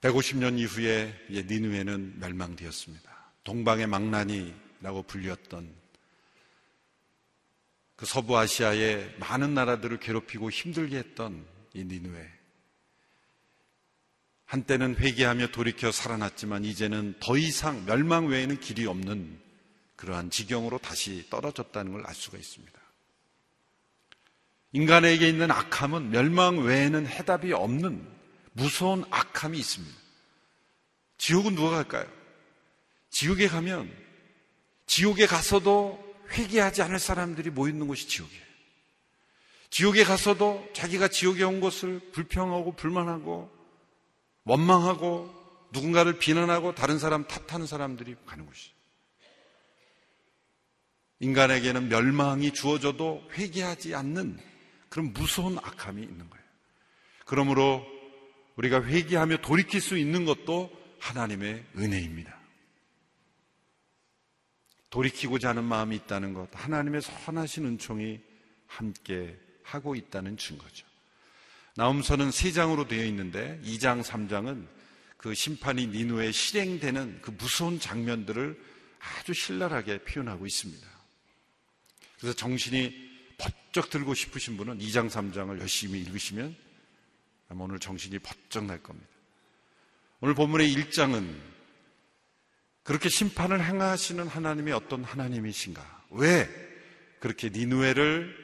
거예요. 0.00 0.20
150년 0.20 0.58
이후에 0.58 1.14
니누에는 1.30 2.20
멸망되었습니다. 2.20 3.14
동방의 3.44 3.86
망나니라고 3.86 5.02
불렸던 5.04 5.84
그 7.96 8.06
서부 8.06 8.36
아시아의 8.36 9.16
많은 9.18 9.54
나라들을 9.54 9.98
괴롭히고 10.00 10.50
힘들게 10.50 10.98
했던 10.98 11.46
이 11.72 11.84
니누에. 11.84 12.43
한때는 14.46 14.96
회개하며 14.96 15.48
돌이켜 15.48 15.90
살아났지만 15.90 16.64
이제는 16.64 17.14
더 17.20 17.36
이상 17.36 17.84
멸망 17.86 18.26
외에는 18.26 18.60
길이 18.60 18.86
없는 18.86 19.40
그러한 19.96 20.30
지경으로 20.30 20.78
다시 20.78 21.28
떨어졌다는 21.30 21.92
걸 21.92 22.04
알 22.06 22.14
수가 22.14 22.38
있습니다. 22.38 22.80
인간에게 24.72 25.28
있는 25.28 25.50
악함은 25.50 26.10
멸망 26.10 26.58
외에는 26.58 27.06
해답이 27.06 27.52
없는 27.52 28.06
무서운 28.52 29.04
악함이 29.10 29.58
있습니다. 29.58 29.96
지옥은 31.18 31.54
누가 31.54 31.70
갈까요? 31.70 32.06
지옥에 33.10 33.46
가면 33.46 33.90
지옥에 34.86 35.26
가서도 35.26 36.02
회개하지 36.32 36.82
않을 36.82 36.98
사람들이 36.98 37.50
모이는 37.50 37.86
곳이 37.86 38.08
지옥이에요. 38.08 38.44
지옥에 39.70 40.04
가서도 40.04 40.68
자기가 40.72 41.08
지옥에 41.08 41.44
온 41.44 41.60
것을 41.60 42.00
불평하고 42.12 42.74
불만하고 42.74 43.53
원망하고 44.44 45.32
누군가를 45.72 46.18
비난하고 46.18 46.74
다른 46.74 46.98
사람 46.98 47.26
탓하는 47.26 47.66
사람들이 47.66 48.16
가는 48.26 48.46
곳이에요. 48.46 48.74
인간에게는 51.20 51.88
멸망이 51.88 52.52
주어져도 52.52 53.26
회개하지 53.32 53.94
않는 53.94 54.38
그런 54.88 55.12
무서운 55.12 55.58
악함이 55.58 56.02
있는 56.02 56.28
거예요. 56.30 56.44
그러므로 57.24 57.84
우리가 58.56 58.84
회개하며 58.84 59.38
돌이킬 59.38 59.80
수 59.80 59.96
있는 59.96 60.24
것도 60.24 60.70
하나님의 61.00 61.64
은혜입니다. 61.76 62.38
돌이키고자 64.90 65.48
하는 65.48 65.64
마음이 65.64 65.96
있다는 65.96 66.34
것, 66.34 66.48
하나님의 66.52 67.02
선하신 67.02 67.66
은총이 67.66 68.20
함께 68.66 69.36
하고 69.64 69.96
있다는 69.96 70.36
증거죠. 70.36 70.86
나움서는 71.76 72.30
세 72.30 72.52
장으로 72.52 72.86
되어 72.86 73.04
있는데 73.06 73.60
2장, 73.64 74.02
3장은 74.02 74.66
그 75.16 75.34
심판이 75.34 75.88
니누에 75.88 76.30
실행되는 76.30 77.20
그 77.22 77.30
무서운 77.32 77.80
장면들을 77.80 78.60
아주 79.00 79.34
신랄하게 79.34 80.04
표현하고 80.04 80.46
있습니다. 80.46 80.86
그래서 82.18 82.36
정신이 82.36 83.12
번쩍 83.38 83.90
들고 83.90 84.14
싶으신 84.14 84.56
분은 84.56 84.78
2장, 84.78 85.10
3장을 85.10 85.58
열심히 85.60 86.00
읽으시면 86.00 86.54
오늘 87.50 87.78
정신이 87.78 88.18
번쩍 88.20 88.64
날 88.64 88.82
겁니다. 88.82 89.08
오늘 90.20 90.34
본문의 90.34 90.74
1장은 90.74 91.34
그렇게 92.82 93.08
심판을 93.08 93.64
행하시는 93.64 94.26
하나님이 94.28 94.72
어떤 94.72 95.04
하나님이신가? 95.04 96.04
왜 96.10 96.48
그렇게 97.18 97.48
니누에를 97.48 98.43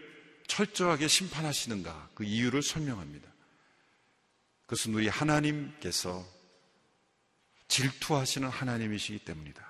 철저하게 0.50 1.06
심판하시는가? 1.06 2.10
그 2.14 2.24
이유를 2.24 2.60
설명합니다. 2.60 3.28
그것은 4.62 4.94
우리 4.94 5.06
하나님께서 5.06 6.26
질투하시는 7.68 8.48
하나님이시기 8.48 9.20
때문이다. 9.20 9.64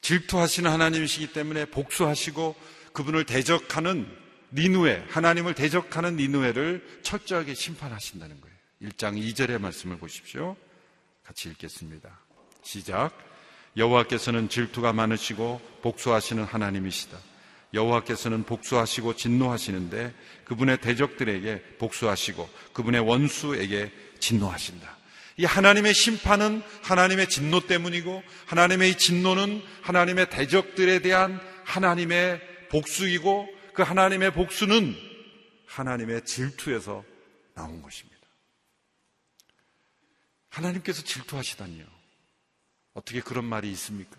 질투하시는 0.00 0.68
하나님이시기 0.68 1.32
때문에 1.32 1.66
복수하시고 1.66 2.56
그분을 2.92 3.24
대적하는 3.26 4.10
니누에, 4.52 5.06
하나님을 5.08 5.54
대적하는 5.54 6.16
니누에를 6.16 7.00
철저하게 7.04 7.54
심판하신다는 7.54 8.40
거예요. 8.40 8.56
1장 8.82 9.16
2절의 9.22 9.60
말씀을 9.60 9.98
보십시오. 9.98 10.56
같이 11.22 11.48
읽겠습니다. 11.48 12.18
시작. 12.64 13.16
여호와께서는 13.76 14.48
질투가 14.48 14.92
많으시고 14.92 15.60
복수하시는 15.82 16.42
하나님이시다. 16.42 17.29
여호와께서는 17.72 18.44
복수하시고 18.44 19.16
진노하시는데 19.16 20.14
그분의 20.44 20.80
대적들에게 20.80 21.76
복수하시고 21.78 22.48
그분의 22.72 23.00
원수에게 23.00 23.92
진노하신다. 24.18 24.98
이 25.36 25.44
하나님의 25.44 25.94
심판은 25.94 26.62
하나님의 26.82 27.28
진노 27.28 27.60
때문이고 27.66 28.22
하나님의 28.46 28.98
진노는 28.98 29.62
하나님의 29.82 30.28
대적들에 30.30 31.00
대한 31.00 31.40
하나님의 31.64 32.40
복수이고 32.68 33.48
그 33.72 33.82
하나님의 33.82 34.32
복수는 34.32 34.94
하나님의 35.66 36.24
질투에서 36.24 37.04
나온 37.54 37.80
것입니다. 37.80 38.20
하나님께서 40.48 41.02
질투하시다니요. 41.02 41.84
어떻게 42.94 43.20
그런 43.20 43.44
말이 43.44 43.70
있습니까? 43.70 44.16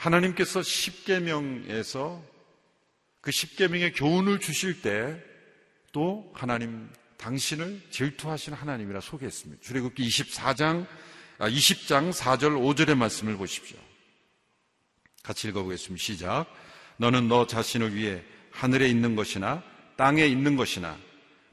하나님께서 0.00 0.62
십계명에서 0.62 2.22
그 3.20 3.30
십계명의 3.30 3.92
교훈을 3.92 4.40
주실 4.40 4.82
때 4.82 5.30
또 5.92 6.30
하나님 6.34 6.88
당신을 7.16 7.80
질투하신 7.90 8.54
하나님이라 8.54 9.00
소개했습니다. 9.00 9.62
출애굽기 9.62 10.06
24장 10.08 10.86
20장 11.38 12.12
4절 12.12 12.56
5절의 12.56 12.96
말씀을 12.96 13.36
보십시오. 13.36 13.78
같이 15.22 15.48
읽어보겠습니다. 15.48 16.02
시작. 16.02 16.46
너는 16.96 17.28
너 17.28 17.46
자신을 17.46 17.94
위해 17.94 18.22
하늘에 18.52 18.88
있는 18.88 19.16
것이나 19.16 19.62
땅에 19.96 20.26
있는 20.26 20.56
것이나 20.56 20.96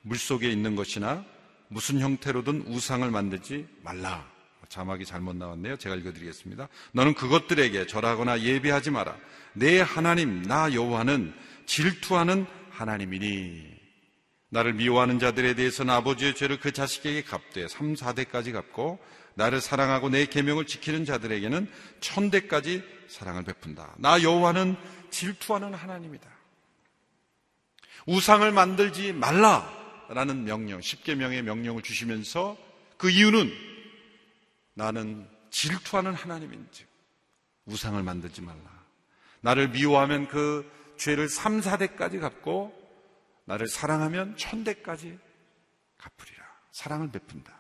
물속에 0.04 0.50
있는 0.50 0.76
것이나 0.76 1.26
무슨 1.68 2.00
형태로든 2.00 2.64
우상을 2.68 3.10
만들지 3.10 3.68
말라. 3.82 4.30
자막이 4.70 5.06
잘못 5.06 5.36
나왔네요. 5.36 5.78
제가 5.78 5.96
읽어드리겠습니다. 5.96 6.68
너는 6.94 7.14
그것들에게 7.14 7.88
절하거나 7.88 8.42
예배하지 8.42 8.92
마라. 8.92 9.18
내 9.54 9.80
하나님 9.82 10.44
나 10.44 10.74
여호와는 10.74 11.34
질투하는 11.66 12.46
하나님이니 12.72 13.78
나를 14.50 14.74
미워하는 14.74 15.20
자들에 15.20 15.56
대해서는 15.56 15.94
아버지의 15.94 16.36
죄를 16.36 16.60
그 16.60 16.72
자식에게 16.72 17.24
갚되 17.24 17.68
3, 17.68 17.96
4대까지 17.96 18.54
갚고 18.54 19.00
나를 19.36 19.62
사랑하고 19.62 20.10
내 20.10 20.26
계명을 20.26 20.66
지키는 20.66 21.06
자들에게는 21.06 21.70
천대까지 22.00 22.84
사랑을 23.08 23.44
베푼다. 23.44 23.94
나 23.98 24.22
여호와는 24.22 24.76
질투하는 25.12 25.74
하나님이다. 25.74 26.28
우상을 28.08 28.50
만들지 28.52 29.12
말라라는 29.14 30.46
명령, 30.46 30.80
10계명의 30.80 31.42
명령을 31.42 31.82
주시면서 31.84 32.58
그 32.98 33.10
이유는 33.10 33.52
나는 34.78 35.28
질투하는 35.50 36.14
하나님인지 36.14 36.86
우상을 37.66 38.02
만들지 38.04 38.42
말라. 38.42 38.86
나를 39.42 39.70
미워하면 39.70 40.28
그 40.28 40.72
죄를 40.98 41.28
3, 41.28 41.62
4대까지 41.62 42.20
갚고 42.20 42.72
나를 43.46 43.68
사랑하면 43.68 44.38
천대까지 44.38 45.18
갚으리라. 45.98 46.46
사랑을 46.72 47.12
베푼다. 47.12 47.58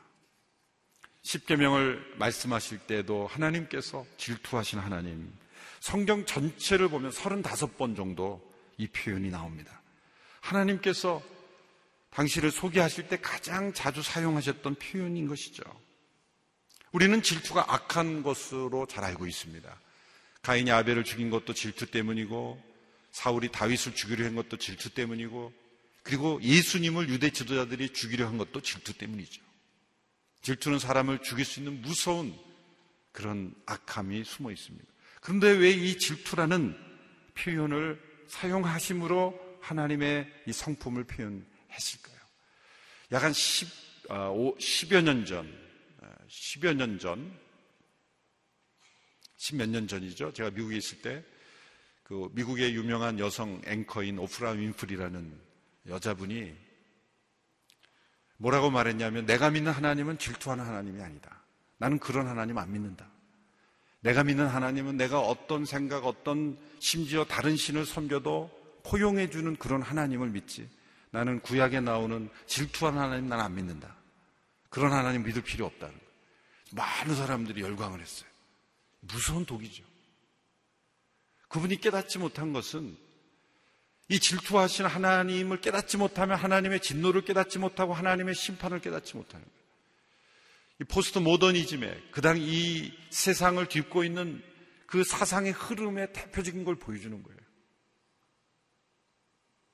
십계명을 1.24 2.18
말씀하실 2.20 2.80
때도 2.86 3.26
하나님께서 3.26 4.06
질투하신 4.18 4.78
하나님. 4.78 5.34
성경 5.80 6.24
전체를 6.24 6.88
보면 6.88 7.10
35번 7.10 7.96
정도 7.96 8.48
이 8.78 8.88
표현이 8.88 9.32
나옵니다. 9.32 9.82
하나님께서 10.42 11.24
당신을 12.12 12.52
소개하실 12.52 13.10
때 13.10 13.18
가장 13.20 13.74
자주 13.74 14.04
사용하셨던 14.04 14.76
표현인 14.76 15.28
것이죠. 15.28 15.64
우리는 16.98 17.22
질투가 17.22 17.72
악한 17.72 18.24
것으로 18.24 18.88
잘 18.88 19.04
알고 19.04 19.28
있습니다. 19.28 19.82
가인이 20.42 20.72
아벨을 20.72 21.04
죽인 21.04 21.30
것도 21.30 21.54
질투 21.54 21.86
때문이고 21.86 22.60
사울이 23.12 23.52
다윗을 23.52 23.94
죽이려 23.94 24.26
한 24.26 24.34
것도 24.34 24.58
질투 24.58 24.90
때문이고 24.90 25.54
그리고 26.02 26.42
예수님을 26.42 27.08
유대 27.10 27.30
지도자들이 27.30 27.94
죽이려 27.94 28.26
한 28.26 28.40
것도 28.40 28.62
질투 28.62 28.94
때문이죠. 28.98 29.44
질투는 30.42 30.80
사람을 30.80 31.22
죽일 31.22 31.46
수 31.46 31.60
있는 31.60 31.84
무서운 31.84 32.36
그런 33.12 33.54
악함이 33.68 34.24
숨어 34.24 34.52
있습니다. 34.52 34.88
그런데 35.22 35.52
왜 35.52 35.74
이 35.74 36.00
질투라는 36.00 36.76
표현을 37.36 38.02
사용하심으로 38.28 39.40
하나님의 39.62 40.34
이 40.48 40.52
성품을 40.52 41.04
표현했을까요? 41.04 42.18
약한 43.12 43.34
10, 43.34 43.68
10여 44.08 45.04
년 45.04 45.28
전, 45.28 45.67
10여 46.30 46.76
년 46.76 47.00
전, 47.00 47.32
10몇 49.38 49.70
년 49.70 49.88
전이죠. 49.88 50.34
제가 50.34 50.52
미국에 50.52 50.78
있을 50.78 51.02
때, 51.02 51.24
그 52.04 52.30
미국의 52.34 52.74
유명한 52.74 53.20
여성 53.20 53.62
앵커인 53.66 54.18
오프라 54.18 54.52
윈프리라는 54.52 55.40
여자분이 55.88 56.56
뭐라고 58.38 58.70
말했냐면 58.70 59.26
내가 59.26 59.50
믿는 59.50 59.72
하나님은 59.72 60.18
질투하는 60.18 60.64
하나님이 60.66 61.02
아니다. 61.02 61.44
나는 61.78 62.00
그런 62.00 62.28
하나님 62.28 62.58
안 62.58 62.72
믿는다. 62.72 63.10
내가 64.00 64.24
믿는 64.24 64.48
하나님은 64.48 64.96
내가 64.96 65.20
어떤 65.20 65.66
생각, 65.66 66.06
어떤 66.06 66.58
심지어 66.80 67.26
다른 67.26 67.58
신을 67.58 67.86
섬겨도 67.86 68.82
포용해주는 68.84 69.58
그런 69.58 69.82
하나님을 69.82 70.30
믿지. 70.30 70.70
나는 71.12 71.42
구약에 71.42 71.82
나오는 71.82 72.30
질투하는 72.46 73.00
하나님 73.00 73.28
나는 73.28 73.44
안 73.44 73.56
믿는다. 73.56 73.96
그런 74.70 74.94
하나님 74.94 75.24
믿을 75.24 75.42
필요 75.42 75.66
없다는. 75.66 76.07
많은 76.72 77.16
사람들이 77.16 77.62
열광을 77.62 78.02
했어요. 78.02 78.30
무서운 79.02 79.46
독이죠. 79.46 79.84
그분이 81.48 81.80
깨닫지 81.80 82.18
못한 82.20 82.54
것은 82.54 82.98
이 84.10 84.20
질투하신 84.20 84.86
하나님을 84.86 85.62
깨닫지 85.62 85.98
못하면 85.98 86.38
하나님의 86.38 86.82
진노를 86.82 87.24
깨닫지 87.24 87.60
못하고 87.60 87.94
하나님의 87.94 88.36
심판을 88.36 88.80
깨닫지 88.80 89.18
못하는 89.18 89.46
거예요. 89.46 89.58
이 90.82 90.84
포스트 90.86 91.20
모더니즘에 91.20 92.10
그당 92.12 92.38
이 92.40 92.94
세상을 93.10 93.66
뒤집고 93.68 94.04
있는 94.04 94.44
그 94.86 95.04
사상의 95.04 95.52
흐름의 95.52 96.14
대표적인 96.14 96.64
걸 96.64 96.76
보여주는 96.76 97.22
거예요. 97.22 97.40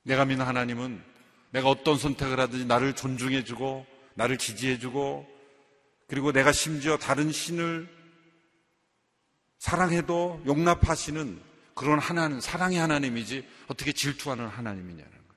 내가 0.04 0.26
믿는 0.26 0.46
하나님은 0.46 1.04
내가 1.52 1.70
어떤 1.70 1.98
선택을 1.98 2.40
하든지 2.40 2.66
나를 2.66 2.96
존중해주고 2.96 3.86
나를 4.16 4.38
지지해주고 4.38 5.33
그리고 6.08 6.32
내가 6.32 6.52
심지어 6.52 6.98
다른 6.98 7.32
신을 7.32 7.88
사랑해도 9.60 10.44
용납하시는 10.46 11.42
그런 11.74 12.00
하나님, 12.00 12.40
사랑의 12.40 12.78
하나님이지 12.78 13.48
어떻게 13.68 13.94
질투하는 13.94 14.48
하나님이냐는 14.48 15.12
거예요. 15.12 15.34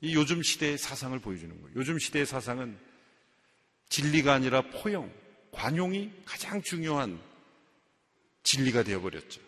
이 0.00 0.14
요즘 0.14 0.42
시대의 0.42 0.78
사상을 0.78 1.18
보여주는 1.20 1.60
거예요. 1.62 1.76
요즘 1.76 1.98
시대의 1.98 2.26
사상은 2.26 2.78
진리가 3.88 4.32
아니라 4.34 4.62
포용, 4.62 5.12
관용이 5.52 6.10
가장 6.24 6.62
중요한 6.62 7.20
진리가 8.42 8.82
되어버렸죠. 8.82 9.40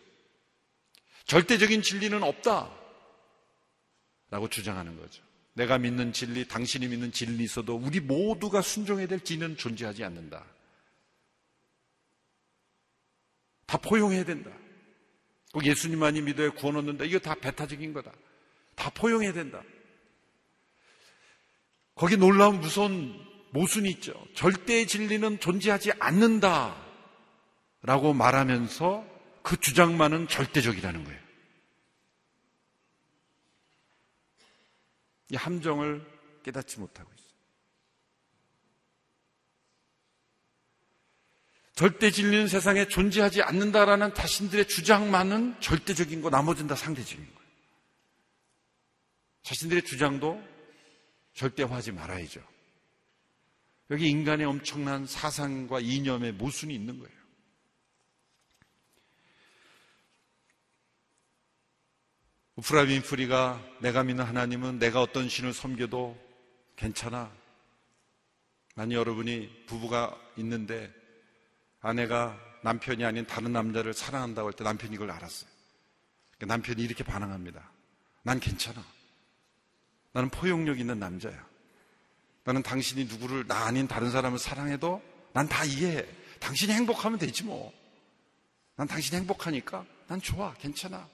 절대적인 1.25 1.81
진리는 1.81 2.23
없다. 2.23 2.71
라고 4.29 4.49
주장하는 4.49 4.99
거죠. 4.99 5.24
내가 5.55 5.77
믿는 5.77 6.11
진리, 6.11 6.47
당신이 6.47 6.87
믿는 6.87 7.11
진리 7.11 7.43
있어도 7.45 7.75
우리 7.75 7.99
모두가 8.01 8.61
순종해야 8.61 9.07
될 9.07 9.21
진리는 9.21 9.57
존재하지 9.57 10.03
않는다. 10.03 10.45
다 13.65 13.77
포용해야 13.77 14.25
된다. 14.25 14.51
꼭 15.53 15.65
예수님만이 15.65 16.21
믿어야 16.21 16.51
구원 16.51 16.75
얻는다. 16.75 17.05
이거 17.05 17.19
다 17.19 17.35
배타적인 17.35 17.93
거다. 17.93 18.11
다 18.75 18.89
포용해야 18.89 19.31
된다. 19.31 19.63
거기 21.95 22.17
놀라운 22.17 22.59
무서운 22.59 23.17
모순이 23.51 23.89
있죠. 23.91 24.13
절대의 24.33 24.85
진리는 24.85 25.39
존재하지 25.39 25.93
않는다. 25.99 26.75
라고 27.81 28.13
말하면서 28.13 29.05
그 29.41 29.57
주장만은 29.57 30.27
절대적이라는 30.27 31.05
거예요. 31.05 31.24
이 35.29 35.35
함정을 35.35 36.05
깨닫지 36.43 36.79
못하고 36.79 37.09
있어요. 37.13 37.25
절대 41.73 42.09
진리는 42.09 42.47
세상에 42.47 42.87
존재하지 42.87 43.41
않는다라는 43.41 44.13
자신들의 44.13 44.67
주장만은 44.67 45.59
절대적인 45.59 46.21
거, 46.21 46.29
나머지는 46.29 46.67
다 46.67 46.75
상대적인 46.75 47.25
거예요. 47.25 47.49
자신들의 49.43 49.83
주장도 49.83 50.41
절대화하지 51.33 51.91
말아야죠. 51.91 52.41
여기 53.91 54.09
인간의 54.09 54.45
엄청난 54.45 55.05
사상과 55.05 55.79
이념의 55.81 56.33
모순이 56.33 56.73
있는 56.73 56.97
거예요. 56.97 57.24
우프라 62.57 62.81
윈프리가 62.83 63.61
내가 63.81 64.03
믿는 64.03 64.23
하나님은 64.23 64.79
내가 64.79 65.01
어떤 65.01 65.27
신을 65.27 65.53
섬겨도 65.53 66.17
괜찮아. 66.77 67.29
만약 68.75 68.95
여러분이 68.95 69.65
부부가 69.67 70.17
있는데 70.37 70.91
아내가 71.81 72.37
남편이 72.63 73.03
아닌 73.05 73.25
다른 73.27 73.51
남자를 73.51 73.93
사랑한다고 73.93 74.47
할 74.47 74.53
때 74.53 74.63
남편이 74.63 74.95
이걸 74.95 75.11
알았어요. 75.11 75.49
그러니까 76.37 76.55
남편이 76.55 76.81
이렇게 76.81 77.03
반응합니다. 77.03 77.69
난 78.23 78.39
괜찮아. 78.39 78.83
나는 80.13 80.29
포용력 80.29 80.79
있는 80.79 80.97
남자야. 80.97 81.45
나는 82.45 82.63
당신이 82.63 83.05
누구를 83.05 83.47
나 83.47 83.65
아닌 83.65 83.87
다른 83.87 84.11
사람을 84.11 84.39
사랑해도 84.39 85.01
난 85.33 85.47
다 85.49 85.65
이해해. 85.65 86.05
당신이 86.39 86.71
행복하면 86.71 87.19
되지 87.19 87.43
뭐. 87.43 87.73
난 88.77 88.87
당신이 88.87 89.19
행복하니까 89.19 89.85
난 90.07 90.21
좋아. 90.21 90.53
괜찮아. 90.55 91.07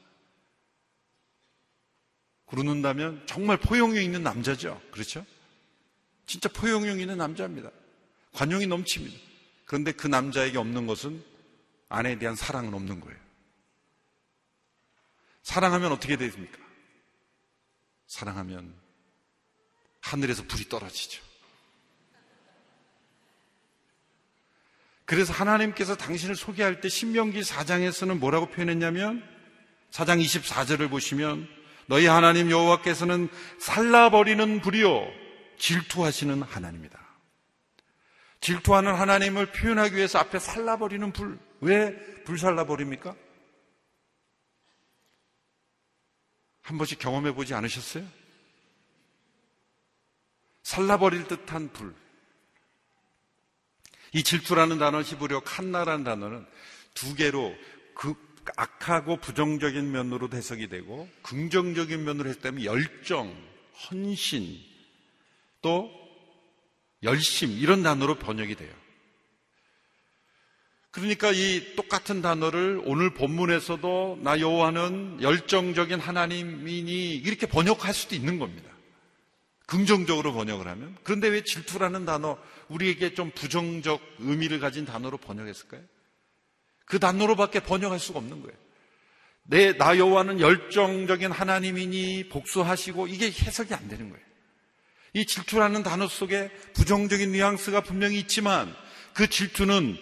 그러는다면 2.52 3.24
정말 3.26 3.58
포용력 3.58 4.04
있는 4.04 4.24
남자죠. 4.24 4.82
그렇죠? 4.92 5.26
진짜 6.26 6.50
포용력 6.50 7.00
있는 7.00 7.18
남자입니다. 7.18 7.72
관용이 8.34 8.68
넘칩니다. 8.68 9.18
그런데 9.66 9.94
그 9.94 10.08
남자에게 10.08 10.58
없는 10.58 10.86
것은 10.86 11.24
아내에 11.88 12.20
대한 12.20 12.36
사랑은 12.36 12.74
없는 12.74 13.00
거예요. 13.00 13.18
사랑하면 15.44 15.94
어떻게 15.94 16.18
됩니까? 16.18 16.58
사랑하면 18.08 18.76
하늘에서 20.02 20.44
불이 20.44 20.68
떨어지죠. 20.68 21.24
그래서 25.06 25.32
하나님께서 25.32 25.96
당신을 25.96 26.36
소개할 26.36 26.82
때 26.82 26.90
신명기 26.90 27.42
4장에서는 27.42 28.18
뭐라고 28.18 28.50
표현했냐면 28.50 29.24
4장 29.92 30.22
24절을 30.24 30.90
보시면 30.90 31.61
너희 31.88 32.06
하나님 32.08 32.50
여호와께서는 32.52 33.30
살라버리는 33.60 34.62
불이요 34.62 35.08
질투하시는 35.58 36.42
하나님이다. 36.42 37.00
질투하는 38.42 38.96
하나님을 38.96 39.52
표현하기 39.52 39.96
위해서 39.96 40.20
앞에 40.20 40.40
살라버리는 40.40 41.12
불. 41.14 41.40
왜 41.62 41.96
불살라버립니까? 42.24 43.16
한 46.64 46.78
번씩 46.78 47.00
경험해 47.00 47.34
보지 47.34 47.54
않으셨어요? 47.54 48.04
살라버릴 50.64 51.28
듯한 51.28 51.72
불. 51.72 51.94
이 54.14 54.24
질투라는 54.24 54.78
단어 54.78 55.02
히브리어 55.02 55.42
칸나라는 55.42 56.04
단어는 56.04 56.46
두 56.94 57.16
개로 57.16 57.56
그 57.94 58.14
악하고 58.56 59.18
부정적인 59.18 59.92
면으로 59.92 60.30
해석이 60.32 60.68
되고 60.68 61.08
긍정적인 61.24 62.04
면으로 62.04 62.30
해석되면 62.30 62.64
열정, 62.64 63.36
헌신, 63.90 64.58
또 65.62 65.92
열심 67.04 67.52
이런 67.52 67.84
단어로 67.84 68.16
번역이 68.16 68.56
돼요. 68.56 68.74
그러니까 70.92 71.32
이 71.32 71.76
똑같은 71.76 72.22
단어를 72.22 72.82
오늘 72.84 73.14
본문에서도 73.14 74.20
나 74.24 74.40
여호와는 74.40 75.20
열정적인 75.22 76.00
하나님이니 76.00 77.16
이렇게 77.16 77.48
번역할 77.48 77.94
수도 77.94 78.14
있는 78.14 78.40
겁니다. 78.40 78.70
긍정적으로 79.68 80.34
번역을 80.34 80.68
하면 80.68 80.98
그런데 81.04 81.30
왜 81.30 81.46
질투라는 81.46 82.06
단어 82.06 82.38
우리에게 82.68 83.14
좀 83.14 83.32
부정적 83.32 84.02
의미를 84.20 84.60
가진 84.60 84.86
단어로 84.86 85.18
번역했을까요? 85.18 85.82
그 86.92 87.00
단어로밖에 87.00 87.62
번역할 87.62 88.00
수가 88.00 88.20
없는 88.20 88.42
거예요. 88.42 88.58
내, 89.44 89.78
나 89.78 89.98
여호와는 89.98 90.42
열정적인 90.42 91.32
하나님이니 91.32 92.28
복수하시고 92.28 93.08
이게 93.08 93.28
해석이 93.28 93.74
안 93.74 93.88
되는 93.88 94.10
거예요. 94.10 94.26
이 95.14 95.26
질투라는 95.26 95.84
단어 95.84 96.10
속에 96.10 96.50
부정적인 96.74 97.32
뉘앙스가 97.32 97.80
분명히 97.80 98.20
있지만 98.20 98.76
그 99.14 99.30
질투는 99.30 99.98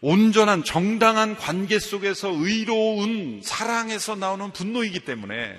온전한 0.00 0.62
정당한 0.62 1.34
관계 1.36 1.80
속에서 1.80 2.28
의로운 2.30 3.40
사랑에서 3.42 4.14
나오는 4.14 4.52
분노이기 4.52 5.00
때문에 5.00 5.58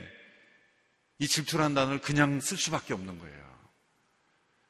이 1.20 1.28
질투라는 1.28 1.76
단어를 1.76 2.00
그냥 2.00 2.40
쓸 2.40 2.56
수밖에 2.56 2.94
없는 2.94 3.20
거예요. 3.20 3.49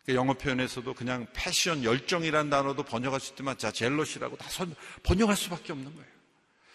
그러니까 0.10 0.16
영어 0.16 0.34
표현에서도 0.34 0.92
그냥 0.96 1.28
패션, 1.34 1.84
열정이라는 1.84 2.50
단어도 2.50 2.84
번역할 2.84 3.20
수 3.20 3.32
있지만 3.32 3.58
자, 3.58 3.72
젤러시라고 3.72 4.38
다 4.38 4.50
선, 4.50 4.76
번역할 5.04 5.38
수밖에 5.38 5.72
없는 5.72 5.94
거예요. 5.94 6.10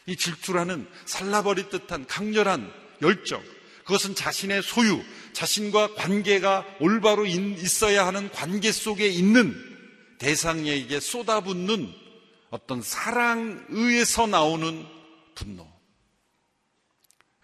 이 0.06 0.16
질투라는 0.16 0.88
살라버릴 1.04 1.68
듯한 1.68 2.06
강렬한 2.06 2.72
열정. 3.02 3.42
그것은 3.84 4.14
자신의 4.14 4.62
소유, 4.62 5.02
자신과 5.32 5.94
관계가 5.94 6.64
올바로 6.80 7.26
있어야 7.26 8.06
하는 8.06 8.30
관계 8.30 8.70
속에 8.70 9.08
있는 9.08 9.54
대상에게 10.18 11.00
쏟아붓는 11.00 11.92
어떤 12.50 12.82
사랑의에서 12.82 14.28
나오는 14.28 14.86
분노. 15.34 15.68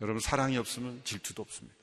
여러분, 0.01 0.21
사랑이 0.21 0.57
없으면 0.57 1.03
질투도 1.05 1.43
없습니다. 1.43 1.80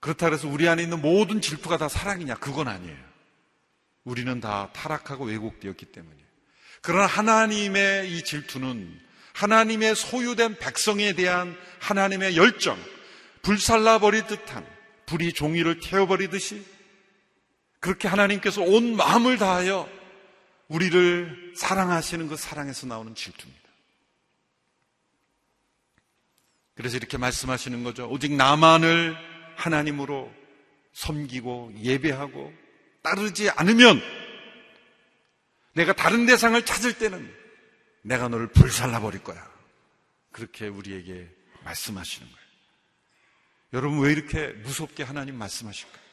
그렇다 0.00 0.26
그래서 0.26 0.48
우리 0.48 0.68
안에 0.68 0.82
있는 0.82 1.00
모든 1.00 1.40
질투가 1.40 1.76
다 1.76 1.88
사랑이냐? 1.88 2.36
그건 2.36 2.68
아니에요. 2.68 2.96
우리는 4.04 4.40
다 4.40 4.70
타락하고 4.72 5.24
왜곡되었기 5.26 5.86
때문이에요. 5.86 6.26
그러나 6.82 7.06
하나님의 7.06 8.12
이 8.12 8.22
질투는 8.22 9.00
하나님의 9.34 9.94
소유된 9.94 10.58
백성에 10.58 11.12
대한 11.12 11.56
하나님의 11.80 12.36
열정, 12.36 12.78
불살라버릴 13.42 14.26
듯한 14.26 14.66
불이 15.06 15.32
종이를 15.32 15.80
태워버리듯이 15.80 16.64
그렇게 17.80 18.08
하나님께서 18.08 18.62
온 18.62 18.96
마음을 18.96 19.38
다하여 19.38 19.88
우리를 20.68 21.54
사랑하시는 21.56 22.28
그 22.28 22.36
사랑에서 22.36 22.86
나오는 22.86 23.14
질투입니다. 23.14 23.68
그래서 26.74 26.96
이렇게 26.96 27.18
말씀하시는 27.18 27.82
거죠. 27.84 28.08
오직 28.08 28.32
나만을 28.32 29.16
하나님으로 29.58 30.32
섬기고 30.92 31.72
예배하고 31.82 32.52
따르지 33.02 33.50
않으면 33.50 34.00
내가 35.72 35.92
다른 35.92 36.26
대상을 36.26 36.60
찾을 36.64 36.98
때는 36.98 37.34
내가 38.02 38.28
너를 38.28 38.48
불살라 38.48 39.00
버릴 39.00 39.22
거야. 39.22 39.48
그렇게 40.32 40.68
우리에게 40.68 41.28
말씀하시는 41.64 42.26
거예요. 42.26 42.48
여러분 43.74 44.00
왜 44.00 44.12
이렇게 44.12 44.48
무섭게 44.48 45.02
하나님 45.02 45.36
말씀하실까요? 45.36 46.08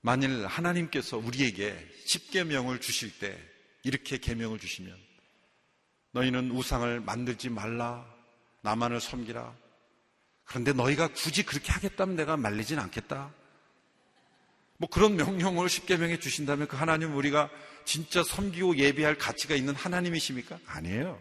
만일 0.00 0.46
하나님께서 0.46 1.18
우리에게 1.18 1.76
십계명을 2.06 2.80
주실 2.80 3.18
때 3.18 3.36
이렇게 3.82 4.18
계명을 4.18 4.58
주시면 4.58 4.96
너희는 6.12 6.52
우상을 6.52 7.00
만들지 7.00 7.50
말라 7.50 8.06
나만을 8.62 9.00
섬기라 9.00 9.65
그런데 10.46 10.72
너희가 10.72 11.08
굳이 11.08 11.42
그렇게 11.44 11.72
하겠다면 11.72 12.16
내가 12.16 12.36
말리진 12.36 12.78
않겠다 12.78 13.32
뭐 14.78 14.88
그런 14.88 15.16
명령을 15.16 15.68
십계명에 15.68 16.18
주신다면 16.18 16.68
그 16.68 16.76
하나님 16.76 17.16
우리가 17.16 17.50
진짜 17.84 18.22
섬기고 18.22 18.76
예배할 18.78 19.18
가치가 19.18 19.54
있는 19.54 19.74
하나님이십니까? 19.74 20.58
아니에요 20.66 21.20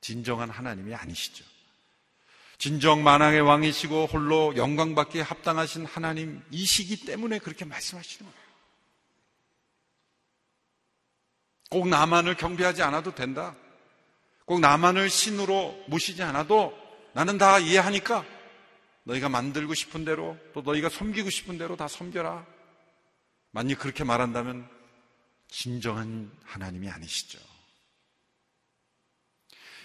진정한 0.00 0.50
하나님이 0.50 0.94
아니시죠 0.94 1.44
진정 2.58 3.02
만왕의 3.02 3.42
왕이시고 3.42 4.06
홀로 4.06 4.56
영광받기에 4.56 5.20
합당하신 5.22 5.84
하나님이시기 5.84 7.04
때문에 7.04 7.38
그렇게 7.38 7.64
말씀하시는 7.64 8.30
거예요. 8.30 8.46
꼭 11.68 11.88
나만을 11.88 12.36
경배하지 12.36 12.82
않아도 12.82 13.14
된다. 13.14 13.54
꼭 14.46 14.60
나만을 14.60 15.10
신으로 15.10 15.84
모시지 15.88 16.22
않아도 16.22 16.76
나는 17.16 17.38
다 17.38 17.58
이해하니까 17.58 18.26
너희가 19.04 19.30
만들고 19.30 19.72
싶은 19.72 20.04
대로 20.04 20.36
또 20.52 20.60
너희가 20.60 20.90
섬기고 20.90 21.30
싶은 21.30 21.56
대로 21.56 21.74
다 21.74 21.88
섬겨라. 21.88 22.44
만약 23.52 23.78
그렇게 23.78 24.04
말한다면 24.04 24.68
진정한 25.48 26.30
하나님이 26.44 26.90
아니시죠. 26.90 27.38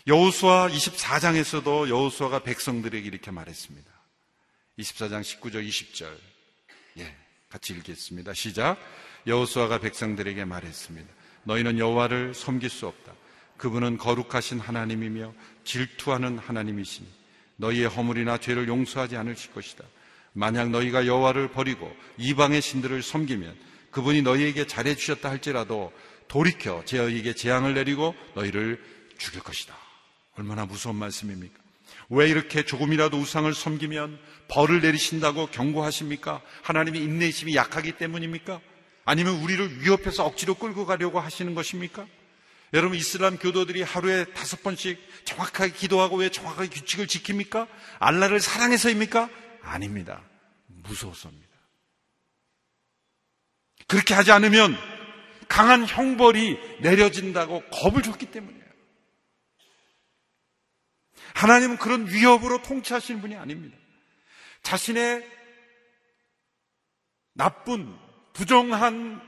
여호수아 0.07 0.67
24장에서도 0.67 1.87
여호수아가 1.87 2.43
백성들에게 2.43 3.07
이렇게 3.07 3.31
말했습니다. 3.31 3.89
24장 4.79 5.21
19절 5.21 5.65
20절. 5.65 6.13
예, 6.97 7.15
같이 7.47 7.71
읽겠습니다. 7.75 8.33
시작. 8.33 8.77
여호수아가 9.25 9.79
백성들에게 9.79 10.43
말했습니다. 10.43 11.13
너희는 11.43 11.79
여호와를 11.79 12.33
섬길 12.33 12.69
수 12.69 12.87
없다. 12.87 13.13
그분은 13.55 13.97
거룩하신 13.97 14.59
하나님이며 14.59 15.33
질투하는 15.63 16.37
하나님이시니 16.37 17.20
너희의 17.61 17.87
허물이나 17.87 18.37
죄를 18.37 18.67
용서하지 18.67 19.15
않으실 19.15 19.53
것이다. 19.53 19.85
만약 20.33 20.69
너희가 20.69 21.05
여호와를 21.05 21.51
버리고 21.51 21.95
이방의 22.17 22.61
신들을 22.61 23.01
섬기면 23.03 23.55
그분이 23.91 24.21
너희에게 24.21 24.65
잘해 24.67 24.95
주셨다 24.95 25.29
할지라도 25.29 25.91
돌이켜 26.27 26.83
제어에게 26.85 27.33
재앙을 27.33 27.73
내리고 27.73 28.15
너희를 28.35 28.81
죽일 29.17 29.41
것이다. 29.41 29.75
얼마나 30.37 30.65
무서운 30.65 30.95
말씀입니까? 30.95 31.59
왜 32.09 32.29
이렇게 32.29 32.63
조금이라도 32.63 33.17
우상을 33.17 33.53
섬기면 33.53 34.17
벌을 34.47 34.81
내리신다고 34.81 35.47
경고하십니까? 35.47 36.41
하나님의 36.63 37.03
인내심이 37.03 37.55
약하기 37.55 37.93
때문입니까? 37.93 38.59
아니면 39.05 39.41
우리를 39.41 39.81
위협해서 39.81 40.25
억지로 40.25 40.55
끌고 40.55 40.85
가려고 40.85 41.19
하시는 41.19 41.53
것입니까? 41.53 42.05
여러분 42.73 42.97
이슬람 42.97 43.37
교도들이 43.37 43.81
하루에 43.81 44.25
다섯 44.33 44.63
번씩 44.63 44.97
정확하게 45.25 45.73
기도하고 45.73 46.17
왜 46.17 46.29
정확하게 46.29 46.69
규칙을 46.69 47.07
지킵니까? 47.07 47.67
알라를 47.99 48.39
사랑해서입니까? 48.39 49.29
아닙니다. 49.61 50.23
무서워서입니다. 50.67 51.51
그렇게 53.87 54.13
하지 54.13 54.31
않으면 54.31 54.77
강한 55.49 55.85
형벌이 55.85 56.79
내려진다고 56.81 57.61
겁을 57.71 58.03
줬기 58.03 58.27
때문이에요. 58.27 58.61
하나님은 61.35 61.77
그런 61.77 62.07
위협으로 62.07 62.61
통치하시는 62.61 63.19
분이 63.19 63.35
아닙니다. 63.35 63.77
자신의 64.63 65.29
나쁜, 67.33 67.97
부정한, 68.33 69.21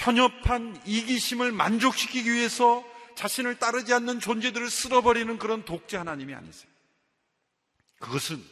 편협한 0.00 0.80
이기심을 0.86 1.52
만족시키기 1.52 2.32
위해서 2.32 2.84
자신을 3.16 3.58
따르지 3.58 3.92
않는 3.92 4.18
존재들을 4.18 4.70
쓸어버리는 4.70 5.38
그런 5.38 5.64
독재 5.64 5.98
하나님이 5.98 6.34
아니세요. 6.34 6.70
그것은 7.98 8.42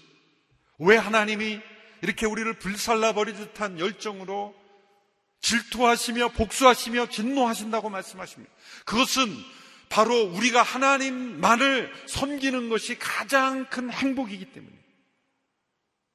왜 0.79 0.97
하나님이 0.97 1.59
이렇게 2.03 2.27
우리를 2.27 2.53
불살라 2.59 3.15
버리 3.15 3.33
듯한 3.33 3.79
열정으로 3.79 4.55
질투하시며 5.41 6.29
복수하시며 6.31 7.09
진노하신다고 7.09 7.89
말씀하십니다. 7.89 8.53
그것은 8.85 9.35
바로 9.89 10.23
우리가 10.25 10.63
하나님만을 10.63 11.91
섬기는 12.09 12.69
것이 12.69 12.99
가장 12.99 13.65
큰 13.71 13.91
행복이기 13.91 14.53
때문에 14.53 14.77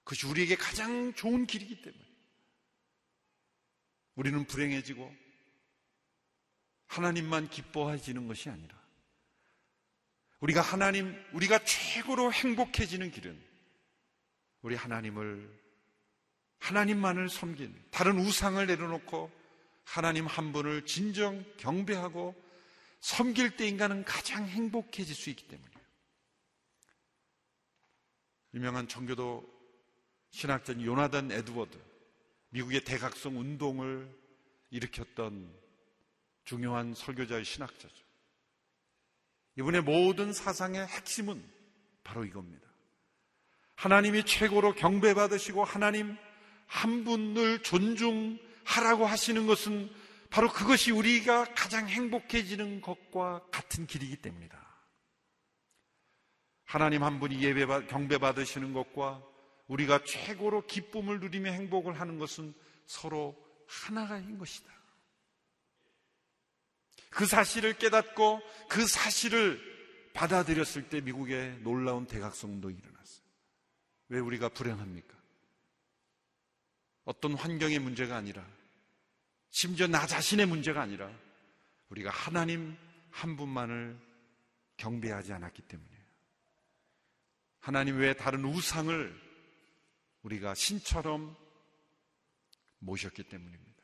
그것이 0.04 0.28
우리에게 0.28 0.56
가장 0.56 1.14
좋은 1.16 1.48
길이기 1.48 1.82
때문에 1.82 2.04
우리는 4.16 4.46
불행해지고 4.46 5.23
하나님만 6.94 7.50
기뻐해지는 7.50 8.28
것이 8.28 8.50
아니라 8.50 8.76
우리가 10.42 10.62
하나님, 10.62 11.16
우리가 11.32 11.64
최고로 11.64 12.32
행복해지는 12.32 13.12
길은 13.12 13.42
우리 14.62 14.76
하나님을, 14.76 15.50
하나님만을 16.60 17.30
섬긴 17.30 17.74
다른 17.90 18.20
우상을 18.20 18.66
내려놓고 18.68 19.32
하나님 19.86 20.28
한 20.28 20.54
분을 20.54 20.86
진정 20.86 21.44
경배하고 21.58 22.36
섬길 23.00 23.58
때 23.58 23.68
인간은 23.68 24.06
가장 24.06 24.48
행복해질 24.48 25.16
수 25.16 25.30
있기 25.30 25.48
때문이에요. 25.48 25.84
유명한 28.54 28.88
청교도 28.88 29.52
신학자 30.30 30.74
요나단 30.74 31.32
에드워드, 31.32 31.78
미국의 32.50 32.84
대각성 32.84 33.40
운동을 33.40 34.10
일으켰던 34.70 35.63
중요한 36.44 36.94
설교자의 36.94 37.46
신학자죠. 37.46 38.04
이분의 39.58 39.82
모든 39.82 40.34
사상의 40.34 40.86
핵심은 40.88 41.44
바로 42.04 42.26
이겁니다. 42.26 42.68
하나님이 43.76 44.26
최고로 44.26 44.76
경배받으시고 44.76 45.64
하나님 45.64 46.18
한 46.68 47.04
분을 47.04 47.62
존중하라고 47.64 49.06
하시는 49.06 49.46
것은 49.48 49.92
바로 50.30 50.52
그것이 50.52 50.92
우리가 50.92 51.54
가장 51.54 51.88
행복해지는 51.88 52.82
것과 52.82 53.46
같은 53.52 53.86
길이기 53.86 54.18
때문이다. 54.18 54.64
하나님 56.66 57.04
한 57.04 57.20
분이 57.20 57.44
예배 57.44 57.86
경배 57.86 58.18
받으시는 58.18 58.74
것과 58.74 59.24
우리가 59.68 60.04
최고로 60.04 60.66
기쁨을 60.66 61.20
누리며 61.20 61.52
행복을 61.52 62.00
하는 62.00 62.18
것은 62.18 62.54
서로 62.88 63.36
하나가인 63.68 64.40
것이다. 64.40 64.72
그 67.14 67.26
사실을 67.26 67.78
깨닫고 67.78 68.42
그 68.70 68.88
사실을 68.88 69.62
받아들였을 70.14 70.90
때 70.90 71.02
미국의 71.02 71.60
놀라운 71.62 72.06
대각성도 72.06 72.70
일어났어요. 72.70 73.26
왜 74.10 74.20
우리가 74.20 74.50
불행합니까? 74.50 75.16
어떤 77.06 77.34
환경의 77.34 77.80
문제가 77.80 78.16
아니라 78.16 78.46
심지어 79.50 79.88
나 79.88 80.08
자신의 80.08 80.46
문제가 80.48 80.82
아니라 80.82 81.12
우리가 81.90 82.10
하나님 82.10 82.76
한 83.12 83.38
분만을 83.38 84.00
경배하지 84.78 85.34
않았기 85.34 85.62
때문이에요. 85.64 86.04
하나님 87.60 87.98
외에 87.98 88.14
다른 88.14 88.44
우상을 88.44 89.22
우리가 90.24 90.56
신처럼 90.56 91.36
모셨기 92.80 93.24
때문입니다. 93.24 93.83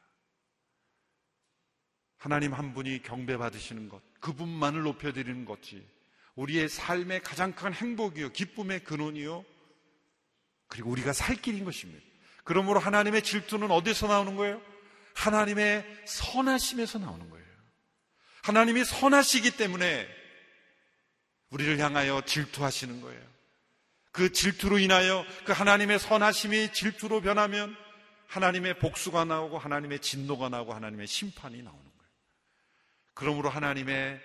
하나님 2.19 2.53
한 2.53 2.73
분이 2.73 3.01
경배받으시는 3.01 3.89
것, 3.89 4.01
그분만을 4.19 4.83
높여드리는 4.83 5.45
것이 5.45 5.83
우리의 6.35 6.69
삶의 6.69 7.21
가장 7.21 7.53
큰 7.53 7.73
행복이요, 7.73 8.31
기쁨의 8.33 8.83
근원이요, 8.83 9.43
그리고 10.67 10.91
우리가 10.91 11.13
살 11.13 11.35
길인 11.35 11.65
것입니다. 11.65 12.05
그러므로 12.43 12.79
하나님의 12.79 13.23
질투는 13.23 13.71
어디서 13.71 14.07
나오는 14.07 14.35
거예요? 14.35 14.61
하나님의 15.15 15.85
선하심에서 16.05 16.99
나오는 16.99 17.29
거예요. 17.29 17.45
하나님이 18.43 18.85
선하시기 18.85 19.57
때문에 19.57 20.07
우리를 21.49 21.79
향하여 21.79 22.21
질투하시는 22.25 23.01
거예요. 23.01 23.21
그 24.11 24.31
질투로 24.31 24.79
인하여 24.79 25.25
그 25.45 25.51
하나님의 25.51 25.99
선하심이 25.99 26.73
질투로 26.73 27.21
변하면 27.21 27.75
하나님의 28.27 28.79
복수가 28.79 29.25
나오고 29.25 29.57
하나님의 29.57 29.99
진노가 29.99 30.49
나오고 30.49 30.73
하나님의 30.73 31.07
심판이 31.07 31.61
나오는 31.61 31.81
거예요. 31.81 31.98
그러므로 33.19 33.49
하나님의 33.49 34.17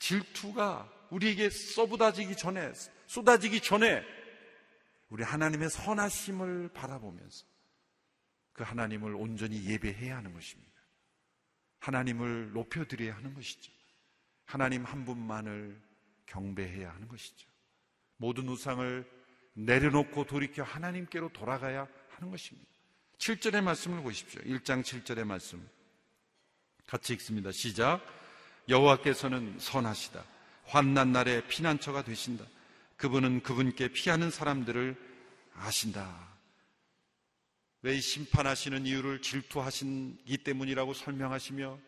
질투가 0.00 0.92
우리에게 1.10 1.50
쏟아지기 1.50 2.36
전에, 2.36 2.72
쏟아지기 3.06 3.60
전에 3.60 4.02
우리 5.08 5.22
하나님의 5.22 5.70
선하심을 5.70 6.70
바라보면서 6.74 7.46
그 8.52 8.64
하나님을 8.64 9.14
온전히 9.14 9.64
예배해야 9.66 10.16
하는 10.16 10.32
것입니다. 10.32 10.72
하나님을 11.78 12.52
높여드려야 12.52 13.14
하는 13.14 13.34
것이죠. 13.34 13.70
하나님 14.46 14.84
한 14.84 15.04
분만을 15.04 15.80
경배해야 16.26 16.92
하는 16.92 17.06
것이죠. 17.06 17.48
모든 18.16 18.48
우상을 18.48 19.08
내려놓고 19.52 20.24
돌이켜 20.24 20.64
하나님께로 20.64 21.28
돌아가야 21.28 21.86
하는 22.08 22.30
것입니다. 22.32 22.68
7절의 23.18 23.62
말씀을 23.62 24.02
보십시오. 24.02 24.42
1장 24.42 24.82
7절의 24.82 25.22
말씀. 25.22 25.64
같이 26.84 27.12
읽습니다. 27.12 27.52
시작. 27.52 28.18
여호와께서는 28.70 29.56
선하시다. 29.58 30.24
환난 30.64 31.12
날에 31.12 31.42
피난처가 31.48 32.02
되신다. 32.02 32.44
그분은 32.96 33.42
그분께 33.42 33.88
피하는 33.88 34.30
사람들을 34.30 34.96
아신다. 35.54 36.28
왜 37.82 37.98
심판하시는 37.98 38.86
이유를 38.86 39.22
질투하신기 39.22 40.38
때문이라고 40.38 40.94
설명하시며 40.94 41.78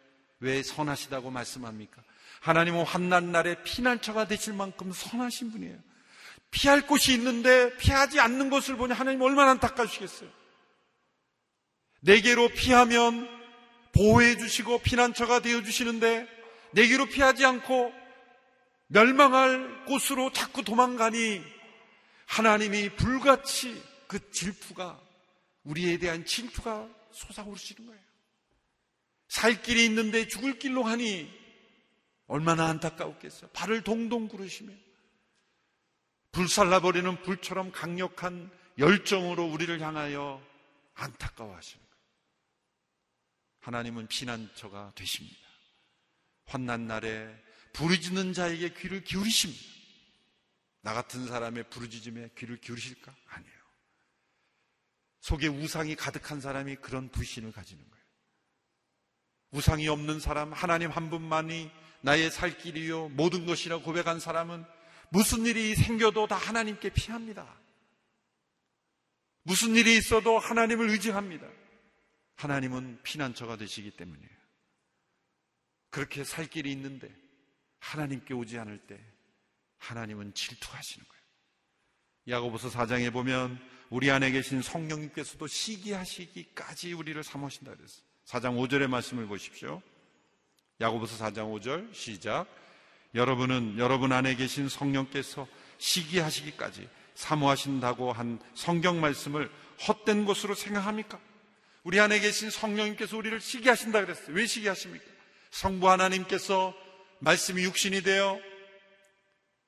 왜 0.40 0.62
선하시다고 0.62 1.30
말씀합니까? 1.30 2.02
하나님은 2.40 2.84
환난 2.84 3.30
날에 3.30 3.62
피난처가 3.62 4.26
되실 4.26 4.54
만큼 4.54 4.90
선하신 4.92 5.52
분이에요. 5.52 5.78
피할 6.50 6.86
곳이 6.86 7.12
있는데 7.14 7.76
피하지 7.76 8.20
않는 8.20 8.50
것을 8.50 8.76
보니 8.76 8.92
하나님 8.92 9.22
얼마나 9.22 9.52
안타까우시겠어요. 9.52 10.28
내게로 12.00 12.48
피하면 12.48 13.28
보호해 13.92 14.36
주시고 14.36 14.80
피난처가 14.80 15.40
되어 15.40 15.62
주시는데 15.62 16.26
내게로 16.72 17.06
피하지 17.06 17.44
않고 17.44 17.92
멸망할 18.88 19.84
곳으로 19.86 20.32
자꾸 20.32 20.62
도망가니 20.62 21.42
하나님이 22.26 22.90
불같이 22.96 23.82
그 24.06 24.30
질투가 24.30 25.00
우리에 25.64 25.98
대한 25.98 26.24
질투가 26.24 26.88
솟아오르시는 27.12 27.86
거예요. 27.86 28.02
살 29.28 29.62
길이 29.62 29.84
있는데 29.86 30.28
죽을 30.28 30.58
길로 30.58 30.82
하니 30.82 31.30
얼마나 32.26 32.66
안타까웠겠어요. 32.68 33.50
발을 33.50 33.82
동동 33.82 34.28
구르시며 34.28 34.72
불살라버리는 36.32 37.22
불처럼 37.22 37.72
강력한 37.72 38.50
열정으로 38.78 39.44
우리를 39.44 39.80
향하여 39.80 40.42
안타까워하시는 40.94 41.84
거예요. 41.84 42.02
하나님은 43.60 44.08
피난처가 44.08 44.92
되십니다. 44.94 45.51
환난 46.52 46.86
날에 46.86 47.34
부르짖는 47.72 48.34
자에게 48.34 48.74
귀를 48.74 49.02
기울이십니다. 49.02 49.62
나 50.82 50.92
같은 50.92 51.26
사람의 51.26 51.70
부르짖음에 51.70 52.30
귀를 52.36 52.60
기울이실까? 52.60 53.14
아니에요. 53.28 53.62
속에 55.20 55.46
우상이 55.48 55.96
가득한 55.96 56.42
사람이 56.42 56.76
그런 56.76 57.08
불신을 57.08 57.52
가지는 57.52 57.82
거예요. 57.88 58.04
우상이 59.52 59.88
없는 59.88 60.20
사람, 60.20 60.52
하나님 60.52 60.90
한 60.90 61.08
분만이 61.08 61.70
나의 62.02 62.30
살 62.30 62.58
길이요, 62.58 63.10
모든 63.10 63.46
것이라 63.46 63.78
고백한 63.78 64.20
사람은 64.20 64.64
무슨 65.08 65.46
일이 65.46 65.74
생겨도 65.74 66.26
다 66.26 66.36
하나님께 66.36 66.90
피합니다. 66.90 67.46
무슨 69.44 69.74
일이 69.74 69.96
있어도 69.96 70.38
하나님을 70.38 70.90
의지합니다. 70.90 71.46
하나님은 72.36 73.00
피난처가 73.02 73.56
되시기 73.56 73.92
때문이에요. 73.92 74.41
그렇게 75.92 76.24
살 76.24 76.46
길이 76.46 76.72
있는데 76.72 77.08
하나님께 77.78 78.32
오지 78.32 78.58
않을 78.58 78.78
때 78.78 78.98
하나님은 79.78 80.32
질투하시는 80.32 81.06
거예요. 81.06 81.22
야고보서 82.38 82.70
4장에 82.70 83.12
보면 83.12 83.60
우리 83.90 84.10
안에 84.10 84.30
계신 84.30 84.62
성령님께서도 84.62 85.46
시기하시기까지 85.46 86.94
우리를 86.94 87.22
삼으신다 87.22 87.74
그랬어요. 87.74 88.02
4장 88.24 88.56
5절의 88.56 88.88
말씀을 88.88 89.26
보십시오. 89.26 89.82
야고보서 90.80 91.22
4장 91.22 91.52
5절 91.52 91.92
시작. 91.94 92.46
여러분은 93.14 93.76
여러분 93.76 94.12
안에 94.12 94.34
계신 94.34 94.70
성령께서 94.70 95.46
시기하시기까지 95.76 96.88
사모하신다고 97.14 98.14
한 98.14 98.40
성경 98.54 98.98
말씀을 98.98 99.50
헛된 99.86 100.24
것으로 100.24 100.54
생각합니까? 100.54 101.20
우리 101.82 102.00
안에 102.00 102.18
계신 102.20 102.48
성령님께서 102.48 103.14
우리를 103.18 103.38
시기하신다 103.42 104.00
그랬어요. 104.00 104.34
왜 104.34 104.46
시기하십니까? 104.46 105.11
성부 105.52 105.88
하나님께서 105.90 106.74
말씀이 107.20 107.62
육신이 107.62 108.02
되어 108.02 108.40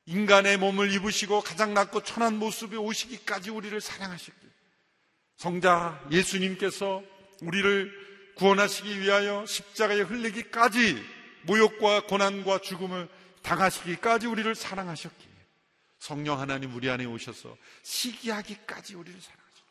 인간의 0.06 0.56
몸을 0.56 0.90
입으시고 0.92 1.42
가장 1.42 1.72
낮고 1.72 2.02
천한 2.02 2.38
모습에 2.38 2.76
오시기까지 2.76 3.50
우리를 3.50 3.80
사랑하셨기에 3.80 4.50
성자 5.36 6.08
예수님께서 6.10 7.02
우리를 7.42 8.32
구원하시기 8.36 9.00
위하여 9.00 9.44
십자가에 9.46 10.00
흘리기까지 10.00 11.02
모욕과 11.42 12.06
고난과 12.06 12.60
죽음을 12.60 13.08
당하시기까지 13.42 14.26
우리를 14.26 14.54
사랑하셨기에 14.54 15.34
성령 15.98 16.40
하나님 16.40 16.74
우리 16.74 16.88
안에 16.88 17.04
오셔서 17.04 17.56
시기하기까지 17.82 18.94
우리를 18.94 19.20
사랑하셨기에 19.20 19.64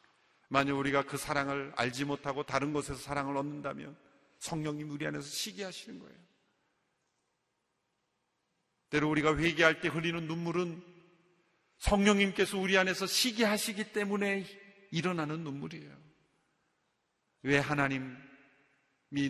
만약 0.49 0.77
우리가 0.77 1.03
그 1.03 1.17
사랑을 1.17 1.73
알지 1.75 2.05
못하고 2.05 2.43
다른 2.43 2.71
곳에서 2.71 2.99
사랑을 2.99 3.35
얻는다면 3.35 3.95
성령님 4.43 4.91
우리 4.91 5.07
안에서 5.07 5.25
시기하시는 5.25 5.99
거예요. 5.99 6.17
때로 8.89 9.09
우리가 9.09 9.37
회개할 9.37 9.79
때 9.79 9.87
흘리는 9.87 10.27
눈물은 10.27 10.83
성령님께서 11.77 12.57
우리 12.57 12.77
안에서 12.77 13.07
시기하시기 13.07 13.93
때문에 13.93 14.45
일어나는 14.91 15.45
눈물이에요. 15.45 15.97
왜 17.43 17.57
하나님이 17.57 18.11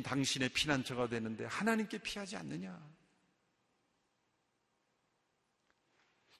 당신의 0.04 0.50
피난처가 0.50 1.10
되는데 1.10 1.46
하나님께 1.46 2.00
피하지 2.00 2.36
않느냐? 2.36 2.76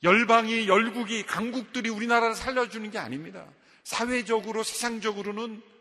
열방이, 0.02 0.68
열국이, 0.68 1.28
강국들이 1.28 1.90
우리나라를 1.90 2.34
살려주는 2.34 2.90
게 2.90 2.98
아닙니다. 2.98 3.54
사회적으로, 3.84 4.64
세상적으로는 4.64 5.73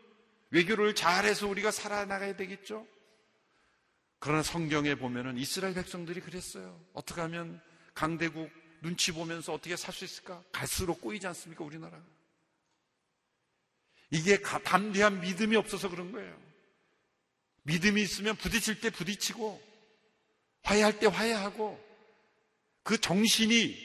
외교를 0.53 0.93
잘해서 0.93 1.47
우리가 1.47 1.71
살아나가야 1.71 2.35
되겠죠? 2.35 2.87
그러나 4.19 4.43
성경에 4.43 4.93
보면은 4.93 5.37
이스라엘 5.37 5.73
백성들이 5.73 6.21
그랬어요. 6.21 6.79
어떻게 6.93 7.21
하면 7.21 7.59
강대국 7.95 8.51
눈치 8.81 9.11
보면서 9.11 9.51
어떻게 9.53 9.75
살 9.75 9.93
수 9.93 10.05
있을까? 10.05 10.43
갈수록 10.51 11.01
꼬이지 11.01 11.25
않습니까, 11.27 11.63
우리나라? 11.63 11.99
이게 14.11 14.39
담대한 14.39 15.21
믿음이 15.21 15.55
없어서 15.55 15.89
그런 15.89 16.11
거예요. 16.11 16.39
믿음이 17.63 17.99
있으면 18.03 18.35
부딪힐 18.35 18.79
때 18.79 18.91
부딪히고, 18.91 19.59
화해할 20.61 20.99
때 20.99 21.07
화해하고, 21.07 21.83
그 22.83 22.99
정신이 22.99 23.75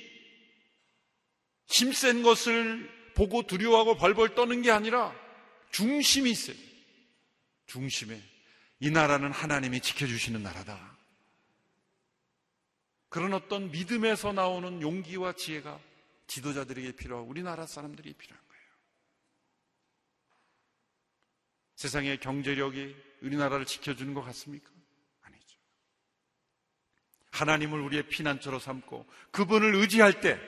힘센 1.67 2.23
것을 2.23 2.91
보고 3.15 3.47
두려워하고 3.47 3.97
벌벌 3.97 4.35
떠는 4.35 4.63
게 4.63 4.71
아니라 4.71 5.15
중심이 5.71 6.31
있어요. 6.31 6.57
중심에. 7.67 8.21
이 8.81 8.91
나라는 8.91 9.33
하나님이 9.33 9.81
지켜주시는 9.81 10.43
나라다. 10.43 10.97
그런 13.09 13.33
어떤 13.33 13.71
믿음에서 13.71 14.33
나오는 14.33 14.83
용기와 14.83 15.33
지혜가 15.33 15.81
지도자들에게 16.27 16.93
필요하고 16.93 17.29
우리나라 17.29 17.67
사람들이 17.67 18.13
필요한 18.13 18.47
거예요. 18.49 18.63
세상의 21.75 22.21
경제력이 22.21 22.95
우리나라를 23.23 23.65
지켜주는 23.65 24.13
것 24.15 24.23
같습니까? 24.23 24.71
아니죠. 25.23 25.59
하나님을 27.31 27.81
우리의 27.81 28.09
피난처로 28.09 28.59
삼고 28.59 29.07
그분을 29.31 29.75
의지할 29.77 30.21
때 30.21 30.39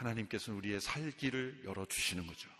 하나님께서는 0.00 0.58
우리의 0.58 0.80
살 0.80 1.10
길을 1.12 1.62
열어주시는 1.64 2.26
거죠. 2.26 2.50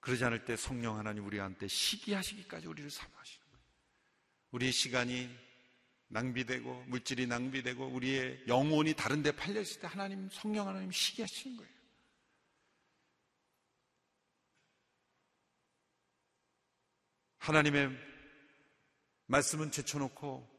그러지 0.00 0.24
않을 0.24 0.44
때 0.44 0.56
성령 0.56 0.98
하나님 0.98 1.26
우리한테 1.26 1.68
시기하시기까지 1.68 2.66
우리를 2.66 2.90
사모하시는 2.90 3.46
거예요. 3.50 3.64
우리의 4.50 4.72
시간이 4.72 5.48
낭비되고 6.08 6.84
물질이 6.86 7.26
낭비되고 7.26 7.86
우리의 7.86 8.44
영혼이 8.48 8.94
다른 8.94 9.22
데 9.22 9.30
팔려 9.32 9.60
있을 9.60 9.80
때 9.80 9.86
하나님 9.86 10.28
성령 10.30 10.66
하나님 10.66 10.90
시기하시는 10.90 11.56
거예요. 11.56 11.72
하나님의 17.38 17.90
말씀은 19.26 19.70
제쳐놓고 19.70 20.58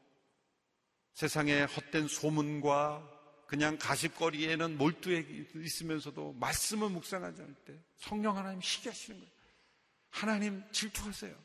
세상의 1.12 1.66
헛된 1.66 2.08
소문과 2.08 3.19
그냥 3.50 3.76
가십거리에는 3.78 4.78
몰두해 4.78 5.26
있으면서도 5.56 6.34
말씀을 6.34 6.88
묵상하지 6.88 7.42
않을 7.42 7.54
때 7.64 7.76
성령 7.98 8.36
하나님 8.36 8.60
시기하시는 8.60 9.18
거예요. 9.18 9.32
하나님 10.10 10.62
질투하세요. 10.70 11.36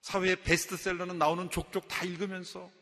사회의 0.00 0.42
베스트셀러는 0.42 1.18
나오는 1.18 1.50
족족 1.50 1.86
다 1.86 2.02
읽으면서 2.06 2.72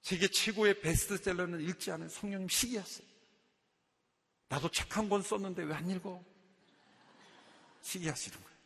세계 0.00 0.26
최고의 0.26 0.80
베스트셀러는 0.80 1.60
읽지 1.60 1.90
않은 1.90 2.08
성령님 2.08 2.48
시기하세요. 2.48 3.06
나도 4.48 4.70
책 4.70 4.96
한 4.96 5.10
권 5.10 5.20
썼는데 5.20 5.64
왜 5.64 5.74
안 5.74 5.90
읽어? 5.90 6.24
시기하시는 7.82 8.42
거예요. 8.42 8.58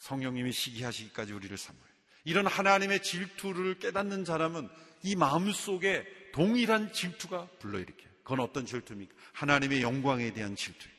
성령님이 0.00 0.52
시기하시기까지 0.52 1.32
우리를 1.32 1.56
삼아요. 1.56 1.97
이런 2.28 2.46
하나님의 2.46 3.02
질투를 3.02 3.78
깨닫는 3.78 4.26
사람은 4.26 4.68
이 5.02 5.16
마음 5.16 5.50
속에 5.50 6.06
동일한 6.32 6.92
질투가 6.92 7.46
불러일으켜요. 7.58 8.08
그건 8.22 8.40
어떤 8.40 8.66
질투입니까? 8.66 9.14
하나님의 9.32 9.80
영광에 9.80 10.34
대한 10.34 10.54
질투예요. 10.54 10.94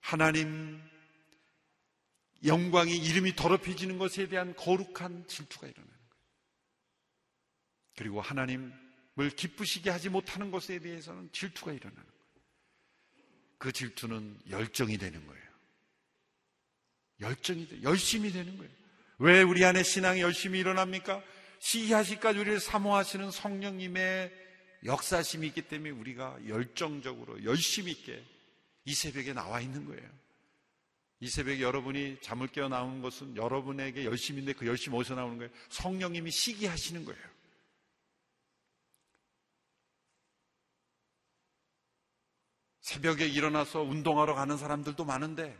하나님 0.00 0.82
영광이 2.44 2.94
이름이 2.94 3.36
더럽혀지는 3.36 3.96
것에 3.96 4.28
대한 4.28 4.54
거룩한 4.54 5.26
질투가 5.28 5.66
일어나는 5.66 5.90
거예요. 5.90 6.26
그리고 7.96 8.20
하나님을 8.20 9.30
기쁘시게 9.34 9.88
하지 9.88 10.10
못하는 10.10 10.50
것에 10.50 10.78
대해서는 10.78 11.32
질투가 11.32 11.72
일어나는 11.72 12.04
거예요. 12.04 12.12
그 13.56 13.72
질투는 13.72 14.40
열정이 14.50 14.98
되는 14.98 15.26
거예요. 15.26 15.42
열정이 17.20 17.68
돼, 17.68 17.82
열심이 17.82 18.30
되는 18.30 18.58
거예요. 18.58 18.81
왜 19.22 19.40
우리 19.40 19.64
안에 19.64 19.84
신앙이 19.84 20.20
열심히 20.20 20.58
일어납니까? 20.58 21.22
시기하시까지 21.60 22.40
우리를 22.40 22.58
사모하시는 22.58 23.30
성령님의 23.30 24.32
역사심이 24.84 25.46
있기 25.46 25.62
때문에 25.62 25.90
우리가 25.90 26.38
열정적으로 26.48 27.44
열심히 27.44 27.92
있게 27.92 28.20
이 28.84 28.92
새벽에 28.92 29.32
나와 29.32 29.60
있는 29.60 29.84
거예요. 29.84 30.10
이 31.20 31.28
새벽에 31.28 31.60
여러분이 31.60 32.18
잠을 32.20 32.48
깨어 32.48 32.68
나온 32.68 33.00
것은 33.00 33.36
여러분에게 33.36 34.04
열심인데 34.06 34.54
그 34.54 34.66
열심 34.66 34.92
어디서 34.94 35.14
나오는 35.14 35.38
거예요? 35.38 35.52
성령님이 35.68 36.32
시기하시는 36.32 37.04
거예요. 37.04 37.22
새벽에 42.80 43.28
일어나서 43.28 43.82
운동하러 43.82 44.34
가는 44.34 44.58
사람들도 44.58 45.04
많은데 45.04 45.56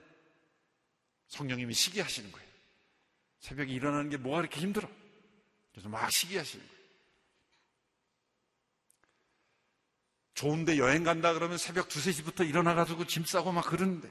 성령님이 1.28 1.74
시기하시는 1.74 2.32
거예요. 2.32 2.51
새벽에 3.42 3.72
일어나는 3.72 4.08
게 4.08 4.16
뭐가 4.16 4.38
그렇게 4.38 4.60
힘들어? 4.60 4.88
그래서 5.72 5.88
막 5.88 6.10
시기하시는 6.10 6.64
거예요. 6.64 6.82
좋은데 10.34 10.78
여행 10.78 11.02
간다 11.02 11.34
그러면 11.34 11.58
새벽 11.58 11.86
2, 11.86 11.98
3시부터 11.98 12.48
일어나가지고 12.48 13.04
짐 13.06 13.24
싸고 13.24 13.50
막 13.50 13.66
그러는데 13.66 14.08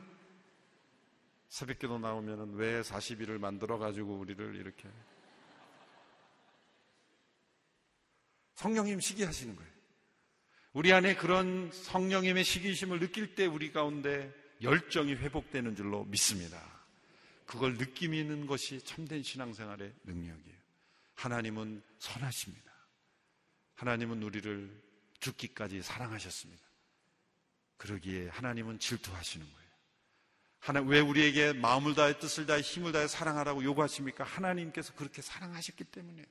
새벽 1.47 1.79
기도 1.79 1.97
나오면은 1.97 2.55
왜 2.55 2.81
40일을 2.81 3.39
만들어가지고 3.39 4.17
우리를 4.17 4.55
이렇게 4.57 4.89
성령님 8.55 8.99
시기하시는 8.99 9.55
거예요. 9.55 9.71
우리 10.73 10.91
안에 10.91 11.15
그런 11.15 11.71
성령님의 11.71 12.43
시기심을 12.43 12.99
느낄 12.99 13.33
때 13.33 13.45
우리 13.45 13.71
가운데 13.71 14.33
열정이 14.61 15.15
회복되는 15.15 15.75
줄로 15.75 16.03
믿습니다. 16.03 16.80
그걸 17.51 17.73
느끼는 17.73 18.47
것이 18.47 18.79
참된 18.79 19.21
신앙생활의 19.21 19.93
능력이에요. 20.05 20.57
하나님은 21.15 21.83
선하십니다. 21.99 22.71
하나님은 23.75 24.23
우리를 24.23 24.81
죽기까지 25.19 25.81
사랑하셨습니다. 25.81 26.63
그러기에 27.75 28.29
하나님은 28.29 28.79
질투하시는 28.79 29.45
거예요. 29.45 29.69
하나, 30.59 30.79
왜 30.79 31.01
우리에게 31.01 31.51
마음을 31.51 31.93
다해 31.93 32.19
뜻을 32.19 32.45
다해 32.45 32.61
힘을 32.61 32.93
다해 32.93 33.09
사랑하라고 33.09 33.65
요구하십니까? 33.65 34.23
하나님께서 34.23 34.93
그렇게 34.93 35.21
사랑하셨기 35.21 35.83
때문이에요. 35.83 36.27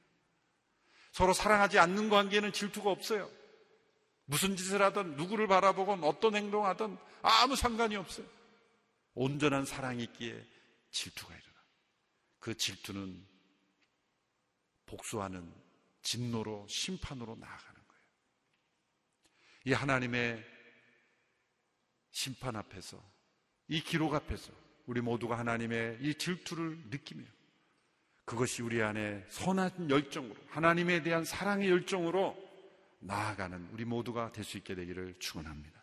서로 1.13 1.35
사랑하지 1.35 1.79
않는 1.81 2.09
관계는 2.09 2.55
질투가 2.55 2.89
없어요. 2.91 3.31
무슨 4.25 4.57
짓을 4.57 4.81
하든 4.81 5.17
누구를 5.17 5.49
바라보건 5.49 6.03
어떤 6.03 6.35
행동하든 6.35 6.97
아무 7.21 7.57
상관이 7.57 7.97
없어요. 7.97 8.27
온전한 9.13 9.67
사랑이 9.67 10.03
있기에 10.05 10.60
질투가 10.91 11.35
일어나. 11.35 11.55
그 12.39 12.57
질투는 12.57 13.27
복수하는 14.87 15.53
진노로 16.03 16.67
심판으로 16.69 17.37
나아가는 17.37 17.75
거예요. 17.75 18.05
이 19.67 19.73
하나님의 19.73 20.45
심판 22.11 22.57
앞에서 22.57 23.03
이 23.69 23.83
기록 23.83 24.15
앞에서 24.15 24.53
우리 24.87 25.01
모두가 25.01 25.39
하나님의 25.39 25.99
이 26.01 26.15
질투를 26.15 26.77
느끼며 26.91 27.25
그것이 28.25 28.63
우리 28.63 28.83
안에 28.83 29.25
선한 29.29 29.91
열정으로 29.91 30.37
하나님에 30.49 31.03
대한 31.03 31.25
사랑의 31.25 31.69
열정으로 31.71 32.37
나아가는 33.01 33.69
우리 33.73 33.85
모두가 33.85 34.33
될 34.33 34.45
수 34.45 34.59
있게 34.59 34.75
되기를 34.75 35.19
축원합니다. 35.19 35.80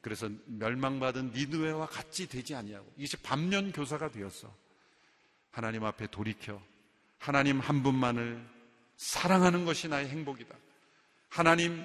그래서 0.00 0.30
멸망받은 0.46 1.32
니누웨와 1.32 1.86
같이 1.86 2.26
되지 2.28 2.54
아니하고 2.54 2.92
이것이 2.96 3.16
반면 3.18 3.72
교사가 3.72 4.10
되었어. 4.10 4.54
하나님 5.50 5.84
앞에 5.84 6.06
돌이켜 6.06 6.62
하나님 7.18 7.60
한 7.60 7.82
분만을 7.82 8.44
사랑하는 8.96 9.64
것이 9.64 9.88
나의 9.88 10.08
행복이다. 10.08 10.54
하나님 11.28 11.84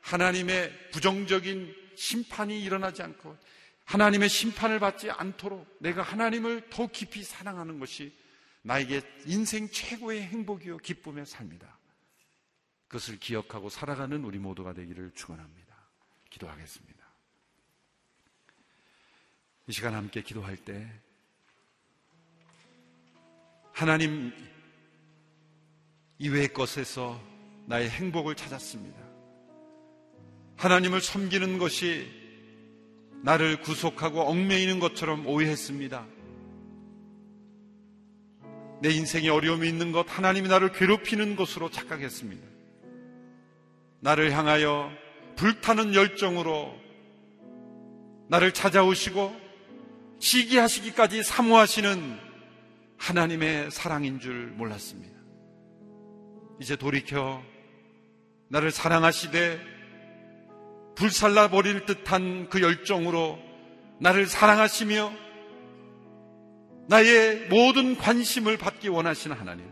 하나님의 0.00 0.90
부정적인 0.90 1.74
심판이 1.96 2.62
일어나지 2.62 3.02
않고 3.02 3.36
하나님의 3.84 4.28
심판을 4.28 4.78
받지 4.78 5.10
않도록 5.10 5.76
내가 5.80 6.02
하나님을 6.02 6.70
더 6.70 6.86
깊이 6.86 7.22
사랑하는 7.22 7.78
것이 7.78 8.16
나에게 8.62 9.02
인생 9.26 9.68
최고의 9.68 10.22
행복이요 10.22 10.78
기쁨의 10.78 11.26
삶이다. 11.26 11.78
그것을 12.88 13.18
기억하고 13.18 13.68
살아가는 13.68 14.24
우리 14.24 14.38
모두가 14.38 14.72
되기를 14.72 15.12
축원합니다. 15.14 15.76
기도하겠습니다. 16.30 16.99
이 19.70 19.72
시간 19.72 19.94
함께 19.94 20.20
기도할 20.20 20.56
때 20.56 20.84
하나님 23.72 24.32
이외의 26.18 26.52
것에서 26.52 27.20
나의 27.66 27.88
행복을 27.88 28.34
찾았습니다. 28.34 28.98
하나님을 30.56 31.00
섬기는 31.00 31.58
것이 31.58 32.10
나를 33.22 33.60
구속하고 33.60 34.22
얽매이는 34.22 34.80
것처럼 34.80 35.24
오해했습니다. 35.24 36.04
내 38.82 38.90
인생에 38.90 39.28
어려움이 39.28 39.68
있는 39.68 39.92
것, 39.92 40.04
하나님이 40.08 40.48
나를 40.48 40.72
괴롭히는 40.72 41.36
것으로 41.36 41.70
착각했습니다. 41.70 42.44
나를 44.00 44.32
향하여 44.32 44.90
불타는 45.36 45.94
열정으로 45.94 46.76
나를 48.26 48.52
찾아오시고 48.52 49.39
시기하시기까지 50.20 51.22
사모하시는 51.22 52.18
하나님의 52.98 53.70
사랑인 53.70 54.20
줄 54.20 54.48
몰랐습니다. 54.48 55.18
이제 56.60 56.76
돌이켜 56.76 57.42
나를 58.48 58.70
사랑하시되 58.70 59.58
불살라 60.94 61.48
버릴 61.48 61.86
듯한 61.86 62.50
그 62.50 62.60
열정으로 62.60 63.38
나를 64.00 64.26
사랑하시며 64.26 65.12
나의 66.88 67.46
모든 67.48 67.96
관심을 67.96 68.58
받기 68.58 68.88
원하시는 68.88 69.34
하나님. 69.34 69.64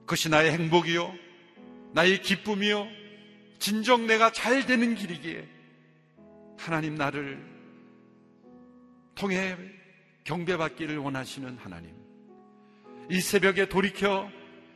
그것이 0.00 0.30
나의 0.30 0.52
행복이요, 0.52 1.12
나의 1.92 2.22
기쁨이요, 2.22 2.86
진정 3.58 4.06
내가 4.06 4.32
잘 4.32 4.64
되는 4.64 4.94
길이기에 4.94 5.46
하나님 6.56 6.94
나를 6.94 7.57
통해 9.18 9.56
경배받기를 10.24 10.96
원하시는 10.96 11.58
하나님. 11.58 11.90
이 13.10 13.20
새벽에 13.20 13.68
돌이켜 13.68 14.30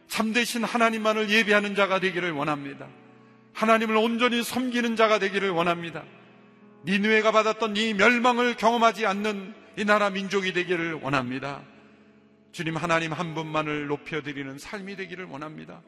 참되신 0.08 0.64
하나님만을 0.64 1.30
예배하는 1.30 1.74
자가 1.74 2.00
되기를 2.00 2.32
원합니다. 2.32 2.88
하나님을 3.54 3.96
온전히 3.96 4.42
섬기는 4.42 4.96
자가 4.96 5.18
되기를 5.18 5.50
원합니다. 5.50 6.04
니누에가 6.84 7.30
받았던 7.30 7.76
이 7.76 7.94
멸망을 7.94 8.56
경험하지 8.56 9.06
않는 9.06 9.54
이 9.78 9.84
나라 9.84 10.10
민족이 10.10 10.52
되기를 10.52 10.94
원합니다. 10.94 11.62
주님 12.50 12.76
하나님 12.76 13.12
한 13.12 13.34
분만을 13.34 13.86
높여드리는 13.86 14.58
삶이 14.58 14.96
되기를 14.96 15.26
원합니다. 15.26 15.82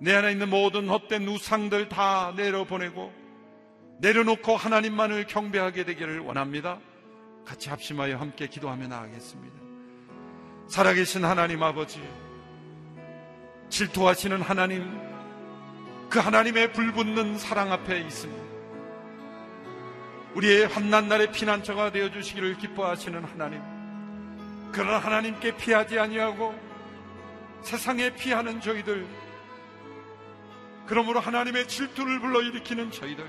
내 0.00 0.14
안에 0.14 0.32
있는 0.32 0.50
모든 0.50 0.88
헛된 0.88 1.26
우상들 1.26 1.88
다 1.88 2.34
내려보내고 2.36 3.12
내려놓고 4.00 4.56
하나님만을 4.56 5.26
경배하게 5.26 5.84
되기를 5.84 6.18
원합니다. 6.20 6.80
같이 7.46 7.70
합심하여 7.70 8.16
함께 8.18 8.48
기도하며 8.48 8.88
나가겠습니다. 8.88 9.56
살아계신 10.68 11.24
하나님 11.24 11.62
아버지, 11.62 12.02
질투하시는 13.70 14.42
하나님, 14.42 14.84
그 16.10 16.18
하나님의 16.18 16.72
불붙는 16.72 17.38
사랑 17.38 17.72
앞에 17.72 18.00
있습니다. 18.00 18.44
우리의 20.34 20.66
환난 20.66 21.08
날의 21.08 21.32
피난처가 21.32 21.92
되어 21.92 22.10
주시기를 22.10 22.58
기뻐하시는 22.58 23.24
하나님. 23.24 23.62
그러나 24.72 24.98
하나님께 24.98 25.56
피하지 25.56 25.98
아니하고 25.98 26.54
세상에 27.62 28.14
피하는 28.14 28.60
저희들 28.60 29.06
그러므로 30.86 31.20
하나님의 31.20 31.66
질투를 31.66 32.20
불러 32.20 32.42
일으키는 32.42 32.90
저희들 32.90 33.26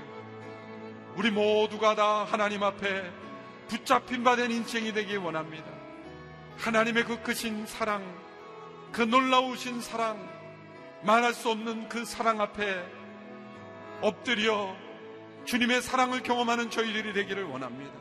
우리 1.16 1.30
모두가 1.30 1.94
다 1.94 2.24
하나님 2.24 2.62
앞에 2.62 3.27
붙잡힌 3.68 4.24
바 4.24 4.36
된 4.36 4.50
인생이 4.50 4.92
되기 4.92 5.16
원합니다. 5.16 5.66
하나님의 6.58 7.04
그 7.04 7.22
크신 7.22 7.66
사랑, 7.66 8.02
그 8.92 9.02
놀라우신 9.02 9.80
사랑, 9.80 10.18
말할 11.02 11.32
수 11.34 11.50
없는 11.50 11.88
그 11.88 12.04
사랑 12.04 12.40
앞에 12.40 12.84
엎드려 14.00 14.74
주님의 15.44 15.82
사랑을 15.82 16.22
경험하는 16.22 16.70
저희들이 16.70 17.12
되기를 17.12 17.44
원합니다. 17.44 17.92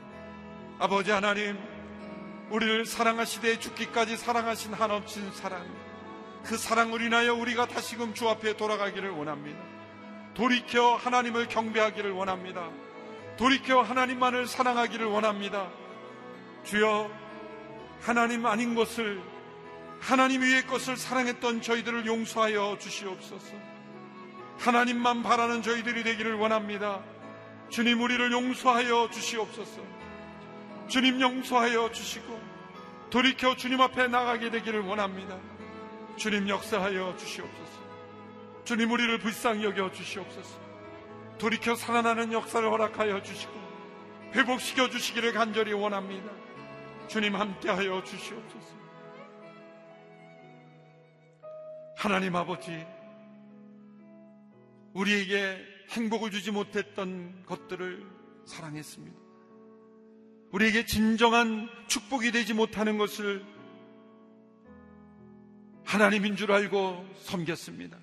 아버지 0.80 1.12
하나님, 1.12 1.58
우리를 2.50 2.86
사랑하시되 2.86 3.60
죽기까지 3.60 4.18
사랑하신 4.18 4.74
한없인 4.74 5.32
사랑, 5.34 5.66
그 6.44 6.58
사랑을 6.58 7.02
인하여 7.02 7.34
우리가 7.34 7.68
다시금 7.68 8.14
주 8.14 8.30
앞에 8.30 8.58
돌아가기를 8.58 9.10
원합니다. 9.12 9.60
돌이켜 10.34 10.96
하나님을 10.96 11.48
경배하기를 11.48 12.12
원합니다. 12.12 12.70
돌이켜 13.38 13.82
하나님만을 13.82 14.48
사랑하기를 14.48 15.06
원합니다. 15.06 15.70
주여, 16.64 17.10
하나님 18.02 18.46
아닌 18.46 18.74
것을, 18.74 19.22
하나님 20.00 20.42
위의 20.42 20.66
것을 20.66 20.98
사랑했던 20.98 21.62
저희들을 21.62 22.06
용서하여 22.06 22.78
주시옵소서. 22.80 23.56
하나님만 24.58 25.22
바라는 25.22 25.62
저희들이 25.62 26.04
되기를 26.04 26.34
원합니다. 26.34 27.04
주님, 27.70 28.02
우리를 28.02 28.32
용서하여 28.32 29.10
주시옵소서. 29.12 29.82
주님 30.88 31.22
용서하여 31.22 31.92
주시고, 31.92 32.42
돌이켜 33.12 33.56
주님 33.56 33.80
앞에 33.82 34.08
나가게 34.08 34.50
되기를 34.50 34.82
원합니다. 34.82 35.38
주님 36.18 36.50
역사하여 36.50 37.16
주시옵소서. 37.18 37.78
주님 38.66 38.92
우리를 38.92 39.20
불쌍히 39.20 39.64
여겨 39.64 39.92
주시옵소서. 39.92 40.67
돌이켜 41.38 41.76
살아나는 41.76 42.34
역사를 42.34 42.68
허락하여 42.70 43.22
주시고 43.22 43.54
회복시켜 44.34 44.90
주시기를 44.90 45.34
간절히 45.34 45.74
원합니다. 45.74 46.32
주님 47.08 47.36
함께하여 47.36 48.04
주시옵소서. 48.04 48.78
하나님 51.96 52.36
아버지, 52.36 52.86
우리에게 54.94 55.58
행복을 55.90 56.32
주지 56.32 56.52
못했던 56.52 57.44
것들을 57.46 58.06
사랑했습니다. 58.46 59.18
우리에게 60.52 60.86
진정한 60.86 61.70
축복이 61.88 62.32
되지 62.32 62.54
못하는 62.54 62.98
것을 62.98 63.46
하나님인 65.86 66.36
줄 66.36 66.52
알고 66.52 67.06
섬겼습니다. 67.20 67.98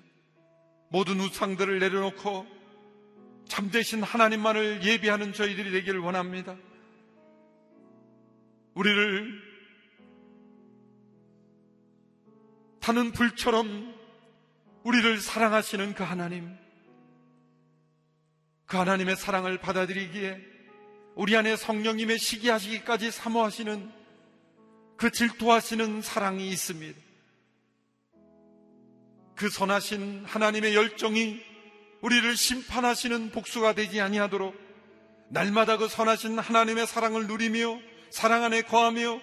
모든 0.89 1.19
우상들을 1.19 1.79
내려놓고 1.79 2.45
참되신 3.47 4.03
하나님만을 4.03 4.83
예비하는 4.83 5.33
저희들이 5.33 5.71
되기를 5.71 5.99
원합니다. 5.99 6.55
우리를 8.73 9.41
타는 12.79 13.11
불처럼 13.13 13.95
우리를 14.83 15.19
사랑하시는 15.19 15.93
그 15.95 16.03
하나님, 16.03 16.55
그 18.65 18.77
하나님의 18.77 19.15
사랑을 19.15 19.57
받아들이기에 19.57 20.39
우리 21.15 21.35
안에 21.35 21.55
성령님의 21.55 22.19
시기하시기까지 22.19 23.09
사모하시는 23.09 23.91
그 24.97 25.11
질투하시는 25.11 26.01
사랑이 26.01 26.49
있습니다. 26.49 26.99
그 29.35 29.49
선하신 29.49 30.25
하나님의 30.25 30.75
열정이 30.75 31.41
우리를 32.05 32.37
심판하시는 32.37 33.31
복수가 33.31 33.73
되지 33.73 33.99
아니하도록 33.99 34.55
날마다 35.29 35.77
그 35.77 35.87
선하신 35.87 36.37
하나님의 36.37 36.85
사랑을 36.85 37.25
누리며 37.25 37.79
사랑 38.11 38.43
안에 38.43 38.61
거하며 38.61 39.19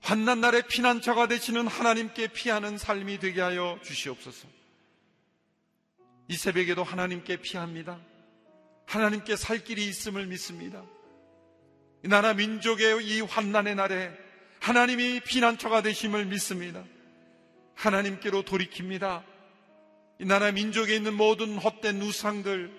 환난 0.00 0.40
날의 0.40 0.64
피난처가 0.66 1.28
되시는 1.28 1.68
하나님께 1.68 2.26
피하는 2.26 2.76
삶이 2.76 3.20
되게 3.20 3.40
하여 3.40 3.78
주시옵소서. 3.84 4.48
이 6.26 6.34
새벽에도 6.34 6.82
하나님께 6.82 7.36
피합니다. 7.36 8.00
하나님께 8.86 9.36
살 9.36 9.62
길이 9.62 9.86
있음을 9.86 10.26
믿습니다. 10.26 10.82
이 12.04 12.08
나라 12.08 12.34
민족의 12.34 13.06
이 13.06 13.20
환난의 13.20 13.76
날에 13.76 14.10
하나님이 14.58 15.20
피난처가 15.20 15.82
되심을 15.82 16.24
믿습니다. 16.24 16.82
하나님께로 17.76 18.42
돌이킵니다. 18.42 19.31
이 20.22 20.24
나라 20.24 20.52
민족에 20.52 20.94
있는 20.94 21.14
모든 21.14 21.58
헛된 21.58 22.00
우상들, 22.00 22.70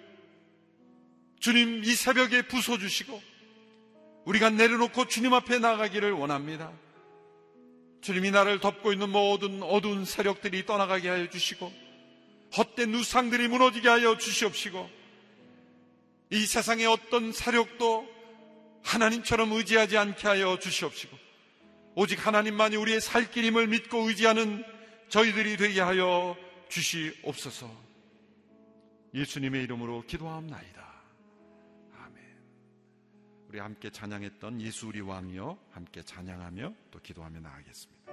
주님 1.41 1.83
이 1.83 1.93
새벽에 1.93 2.43
부숴주시고, 2.43 3.19
우리가 4.23 4.49
내려놓고 4.49 5.09
주님 5.09 5.33
앞에 5.33 5.59
나가기를 5.59 6.13
원합니다. 6.13 6.71
주님 7.99 8.23
이 8.23 8.31
나를 8.31 8.61
덮고 8.61 8.93
있는 8.93 9.09
모든 9.09 9.61
어두운 9.61 10.05
세력들이 10.05 10.65
떠나가게 10.65 11.09
하여 11.09 11.29
주시고, 11.29 11.69
헛된 12.55 12.95
우상들이 12.95 13.49
무너지게 13.49 13.89
하여 13.89 14.17
주시옵시고, 14.17 14.89
이 16.29 16.45
세상의 16.45 16.85
어떤 16.85 17.33
세력도 17.33 18.07
하나님처럼 18.83 19.51
의지하지 19.51 19.97
않게 19.97 20.27
하여 20.29 20.57
주시옵시고, 20.59 21.17
오직 21.95 22.25
하나님만이 22.25 22.77
우리의 22.77 23.01
살 23.01 23.29
길임을 23.29 23.67
믿고 23.67 24.07
의지하는 24.07 24.63
저희들이 25.09 25.57
되게 25.57 25.81
하여 25.81 26.37
주시옵소서. 26.73 27.69
예수님의 29.13 29.63
이름으로 29.65 30.03
기도하옵나이다. 30.07 31.03
아멘. 31.99 32.23
우리 33.47 33.59
함께 33.59 33.91
찬양했던 33.91 34.59
예수 34.61 34.87
우리 34.87 34.99
왕이여 35.01 35.55
함께 35.71 36.01
찬양하며 36.01 36.73
또 36.89 36.99
기도하며 36.99 37.41
나가겠습니다. 37.41 38.11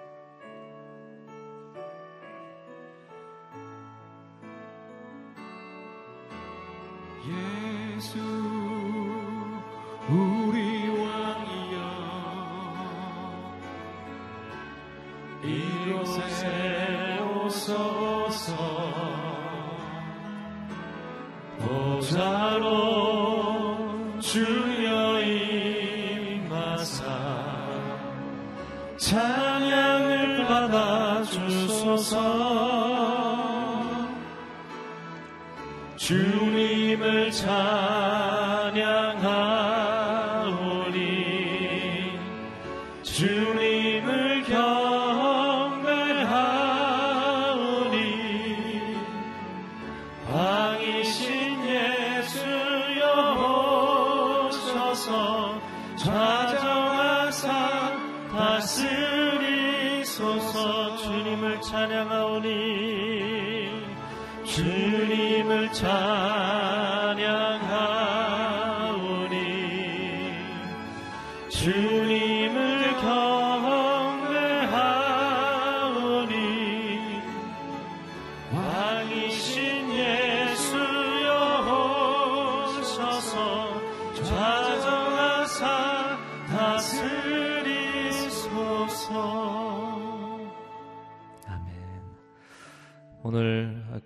예수 7.97 8.19
우리 10.11 10.89
왕이여 10.99 11.81
이곳에 15.45 16.80
오소서 17.71 18.55
보좌로 21.59 22.71
주여 24.21 25.21
임하사 25.21 27.05
찬양을 28.99 30.47
받아 30.47 31.23
주소서. 31.23 32.51
주님을 35.97 37.31
찬양 37.31 37.80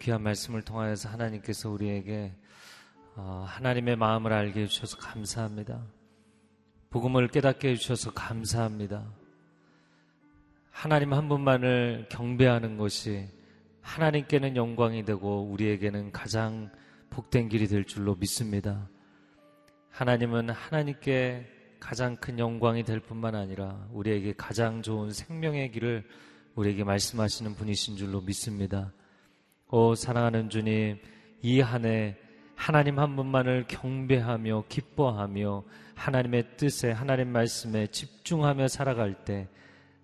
귀한 0.04 0.22
말씀을 0.22 0.60
통하여서 0.60 1.08
하나님께서 1.08 1.70
우리에게 1.70 2.30
어, 3.16 3.46
하나님의 3.48 3.96
마음을 3.96 4.34
알게 4.34 4.60
해주셔서 4.60 4.98
감사합니다. 4.98 5.82
복음을 6.90 7.26
깨닫게 7.28 7.70
해주셔서 7.70 8.12
감사합니다. 8.12 9.02
하나님 10.70 11.14
한 11.14 11.26
분만을 11.30 12.08
경배하는 12.10 12.76
것이 12.76 13.30
하나님께는 13.80 14.56
영광이 14.56 15.06
되고 15.06 15.42
우리에게는 15.44 16.12
가장 16.12 16.70
복된 17.08 17.48
길이 17.48 17.66
될 17.66 17.84
줄로 17.84 18.14
믿습니다. 18.14 18.86
하나님은 19.88 20.50
하나님께 20.50 21.46
가장 21.80 22.16
큰 22.16 22.38
영광이 22.38 22.84
될 22.84 23.00
뿐만 23.00 23.34
아니라 23.34 23.88
우리에게 23.90 24.34
가장 24.36 24.82
좋은 24.82 25.12
생명의 25.12 25.70
길을 25.70 26.06
우리에게 26.56 26.84
말씀하시는 26.84 27.54
분이신 27.54 27.96
줄로 27.96 28.20
믿습니다. 28.20 28.92
오, 29.70 29.94
사랑하는 29.94 30.50
주님, 30.50 30.98
이 31.42 31.60
한 31.60 31.84
해 31.84 32.16
하나님 32.56 32.98
한 32.98 33.16
분만을 33.16 33.64
경배하며 33.66 34.64
기뻐하며 34.68 35.64
하나님의 35.96 36.44
뜻에 36.56 36.92
하나님 36.92 37.28
말씀에 37.28 37.88
집중하며 37.88 38.68
살아갈 38.68 39.14
때 39.24 39.48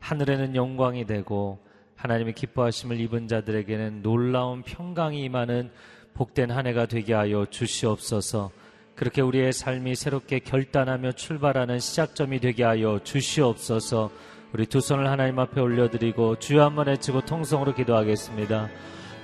하늘에는 0.01 0.57
영광이 0.57 1.07
되고 1.07 1.59
하나님의 1.97 2.35
기뻐하심을 2.35 2.99
입은 3.01 3.29
자들에게는 3.29 4.03
놀라운 4.03 4.63
평강이 4.63 5.23
임하는 5.25 5.71
복된 6.15 6.51
한 6.51 6.67
해가 6.67 6.87
되게 6.87 7.15
하여 7.15 7.47
주시옵소서. 7.49 8.51
그렇게 8.97 9.23
우리의 9.23 9.53
삶이 9.53 9.95
새롭게 9.95 10.41
결단하며 10.41 11.13
출발하는 11.13 11.79
시작점이 11.79 12.41
되게 12.41 12.65
하여 12.65 12.99
주시옵소서. 13.03 14.11
우리 14.53 14.67
두 14.67 14.81
손을 14.81 15.09
하나님 15.09 15.39
앞에 15.39 15.61
올려드리고 15.61 16.41
주여 16.41 16.65
한번 16.65 16.89
외치고 16.89 17.21
통성으로 17.25 17.75
기도하겠습니다. 17.75 18.69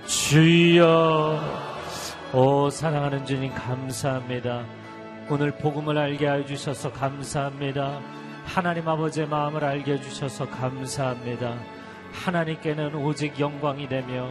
주여, 0.06 1.40
오 2.32 2.70
사랑하는 2.70 3.26
주님 3.26 3.52
감사합니다. 3.52 4.64
오늘 5.28 5.50
복음을 5.50 5.98
알게 5.98 6.28
해주셔서 6.28 6.92
감사합니다. 6.92 8.00
하나님 8.44 8.88
아버지의 8.88 9.26
마음을 9.26 9.64
알게 9.64 9.94
해주셔서 9.94 10.48
감사합니다. 10.50 11.56
하나님께는 12.12 12.94
오직 12.94 13.38
영광이 13.40 13.88
되며 13.88 14.28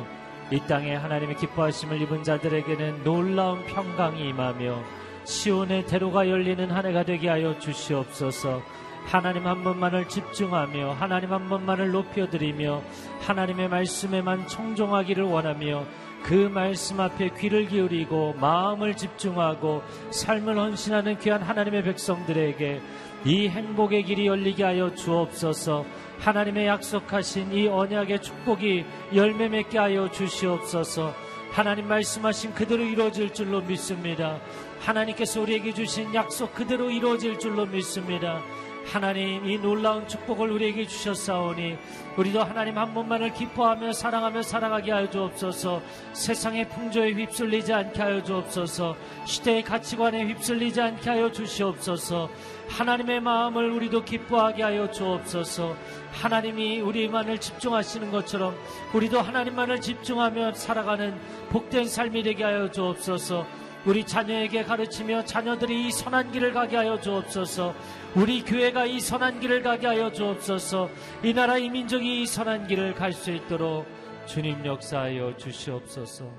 이 0.50 0.62
땅에 0.62 0.96
하나님의 0.96 1.36
기뻐하심을 1.36 2.02
입은 2.04 2.24
자들에게는 2.24 3.04
놀라운 3.04 3.66
평강이 3.66 4.30
임하며 4.30 4.82
시온의 5.26 5.88
대로가 5.88 6.30
열리는 6.30 6.72
한 6.72 6.86
해가 6.86 7.04
되게 7.04 7.28
하여 7.28 7.60
주시옵소서. 7.60 8.62
하나님 9.06 9.46
한 9.46 9.64
분만을 9.64 10.08
집중하며 10.08 10.94
하나님 10.94 11.32
한 11.32 11.48
분만을 11.48 11.92
높여드리며 11.92 12.82
하나님의 13.22 13.70
말씀에만 13.70 14.48
청종하기를 14.48 15.24
원하며 15.24 15.86
그 16.24 16.34
말씀 16.34 17.00
앞에 17.00 17.30
귀를 17.40 17.68
기울이고 17.68 18.34
마음을 18.40 18.98
집중하고 18.98 19.84
삶을 20.10 20.58
헌신하는 20.58 21.20
귀한 21.20 21.44
하나님의 21.44 21.84
백성들에게 21.84 22.82
이 23.26 23.48
행복의 23.48 24.04
길이 24.04 24.26
열리게 24.28 24.64
하여 24.64 24.94
주옵소서 24.94 25.86
하나님의 26.20 26.68
약속하신 26.68 27.54
이 27.54 27.68
언약의 27.68 28.22
축복이 28.22 28.86
열매 29.14 29.50
맺게 29.50 29.78
하여 29.78 30.10
주시옵소서 30.10 31.14
하나님 31.52 31.88
말씀하신 31.88 32.54
그대로 32.54 32.84
이루어질 32.84 33.34
줄로 33.34 33.62
믿습니다. 33.62 34.42
하나님께서 34.82 35.42
우리에게 35.42 35.74
주신 35.74 36.14
약속 36.14 36.54
그대로 36.54 36.90
이루어질 36.90 37.40
줄로 37.40 37.66
믿습니다. 37.66 38.42
하나님 38.86 39.46
이 39.50 39.58
놀라운 39.58 40.08
축복을 40.08 40.52
우리에게 40.52 40.86
주셨사오니 40.86 41.78
우리도 42.18 42.44
하나님 42.44 42.78
한 42.78 42.94
분만을 42.94 43.34
기뻐하며 43.34 43.92
사랑하며 43.94 44.44
살아가게 44.44 44.92
하여 44.92 45.10
주옵소서. 45.10 45.82
세상의 46.14 46.70
풍조에 46.70 47.14
휩쓸리지 47.14 47.74
않게 47.74 48.02
하여 48.02 48.24
주옵소서. 48.24 48.96
시대의 49.26 49.64
가치관에 49.64 50.26
휩쓸리지 50.26 50.80
않게 50.80 51.10
하여 51.10 51.32
주시옵소서. 51.32 52.30
하나님의 52.70 53.20
마음을 53.22 53.72
우리도 53.72 54.06
기뻐하게 54.06 54.64
하여 54.64 54.90
주옵소서. 54.92 55.76
하나님이 56.14 56.80
우리만을 56.80 57.40
집중하시는 57.40 58.12
것처럼 58.12 58.56
우리도 58.94 59.20
하나님만을 59.20 59.82
집중하며 59.82 60.54
살아가는 60.54 61.20
복된 61.50 61.88
삶이 61.88 62.24
되게 62.24 62.44
하여 62.44 62.72
주옵소서 62.72 63.46
우리 63.86 64.04
자녀에게 64.04 64.64
가르치며 64.64 65.26
자녀들이 65.26 65.88
이 65.88 65.92
선한 65.92 66.32
길을 66.32 66.54
가게 66.54 66.76
하여 66.76 67.00
주옵소서. 67.00 67.76
우리 68.16 68.44
교회가 68.44 68.86
이 68.86 69.00
선한 69.00 69.40
길을 69.40 69.62
가게 69.62 69.86
하여 69.86 70.12
주옵소서. 70.12 70.90
이 71.24 71.34
나라 71.34 71.58
이 71.58 71.70
민족이 71.70 72.24
이 72.24 72.26
선한 72.26 72.68
길을 72.68 72.96
갈 72.96 73.14
수 73.14 73.32
있도록 73.32 73.86
주님 74.26 74.66
역사하여 74.66 75.38
주시옵소서. 75.38 76.32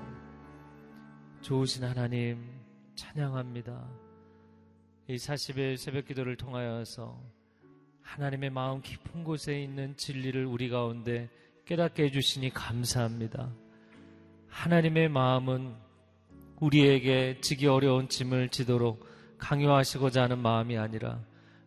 좋으신 1.41 1.85
하나님 1.85 2.43
찬양합니다. 2.95 3.87
이 5.07 5.15
40일 5.15 5.77
새벽 5.77 6.05
기도를 6.05 6.35
통하여서 6.35 7.17
하나님의 8.01 8.49
마음 8.49 8.81
깊은 8.81 9.23
곳에 9.23 9.61
있는 9.61 9.95
진리를 9.95 10.45
우리 10.45 10.69
가운데 10.69 11.29
깨닫게 11.65 12.03
해주시니 12.03 12.49
감사합니다. 12.49 13.49
하나님의 14.49 15.09
마음은 15.09 15.86
우리에게 16.59 17.37
지기 17.41 17.67
어려운 17.67 18.09
짐을 18.09 18.49
지도록 18.49 19.05
강요하시고자 19.37 20.23
하는 20.23 20.39
마음이 20.39 20.77
아니라 20.77 21.19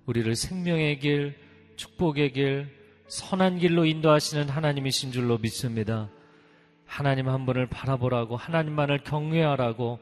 우리를 0.07 0.34
생명의 0.34 0.99
길, 0.99 1.36
축복의 1.76 2.32
길, 2.32 2.68
선한 3.07 3.59
길로 3.59 3.84
인도하시는 3.84 4.49
하나님이신 4.49 5.12
줄로 5.12 5.38
믿습니다. 5.38 6.09
하나님 6.86 7.28
한 7.28 7.47
분을 7.47 7.66
바라보라고 7.66 8.36
하나님만을 8.36 9.05
경외하라고 9.05 10.01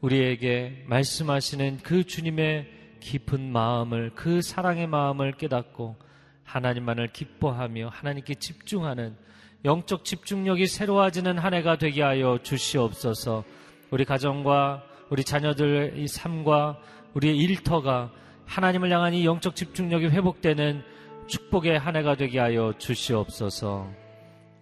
우리에게 0.00 0.84
말씀하시는 0.86 1.78
그 1.82 2.04
주님의 2.04 2.70
깊은 3.00 3.50
마음을 3.50 4.12
그 4.14 4.42
사랑의 4.42 4.86
마음을 4.86 5.32
깨닫고 5.32 5.96
하나님만을 6.44 7.08
기뻐하며 7.08 7.88
하나님께 7.88 8.34
집중하는 8.34 9.16
영적 9.64 10.04
집중력이 10.04 10.66
새로워지는 10.66 11.38
한 11.38 11.54
해가 11.54 11.76
되게 11.78 12.02
하여 12.02 12.38
주시옵소서. 12.42 13.44
우리 13.90 14.04
가정과 14.04 14.82
우리 15.10 15.22
자녀들의 15.24 16.06
삶과 16.08 16.78
우리의 17.14 17.36
일터가 17.38 18.12
하나님을 18.44 18.90
향한 18.90 19.14
이 19.14 19.24
영적 19.24 19.54
집중력이 19.54 20.06
회복되는 20.06 20.82
축복의 21.28 21.78
한 21.78 21.96
해가 21.96 22.16
되게 22.16 22.38
하여 22.38 22.72
주시옵소서. 22.78 23.90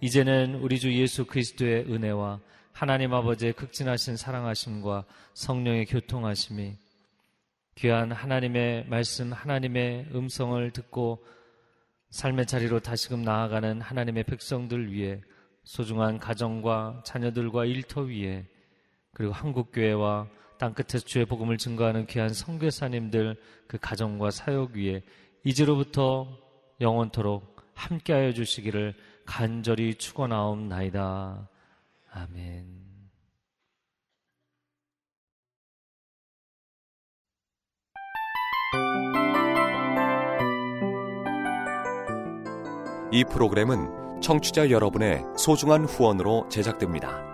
이제는 0.00 0.56
우리 0.56 0.78
주 0.78 0.92
예수 0.92 1.26
그리스도의 1.26 1.86
은혜와 1.90 2.40
하나님 2.72 3.14
아버지의 3.14 3.52
극진하신 3.54 4.16
사랑하심과 4.16 5.04
성령의 5.34 5.86
교통하심이 5.86 6.76
귀한 7.76 8.12
하나님의 8.12 8.86
말씀, 8.88 9.32
하나님의 9.32 10.08
음성을 10.14 10.70
듣고 10.70 11.24
삶의 12.10 12.46
자리로 12.46 12.80
다시금 12.80 13.22
나아가는 13.22 13.80
하나님의 13.80 14.24
백성들 14.24 14.92
위해 14.92 15.20
소중한 15.64 16.18
가정과 16.18 17.02
자녀들과 17.04 17.64
일터 17.64 18.02
위에 18.02 18.46
그리고 19.14 19.32
한국교회와 19.32 20.26
땅끝에서 20.58 21.04
주의 21.06 21.24
복음을 21.24 21.56
증거하는 21.56 22.06
귀한 22.06 22.28
성교사님들 22.28 23.36
그 23.66 23.78
가정과 23.78 24.30
사역 24.30 24.72
위에 24.72 25.02
이제로부터 25.44 26.28
영원토록 26.80 27.56
함께하여 27.74 28.32
주시기를 28.32 28.94
간절히 29.26 29.94
축원하옵나이다. 29.94 31.48
아멘. 32.12 32.84
이 43.12 43.24
프로그램은 43.24 44.20
청취자 44.20 44.70
여러분의 44.70 45.22
소중한 45.36 45.84
후원으로 45.84 46.48
제작됩니다. 46.48 47.33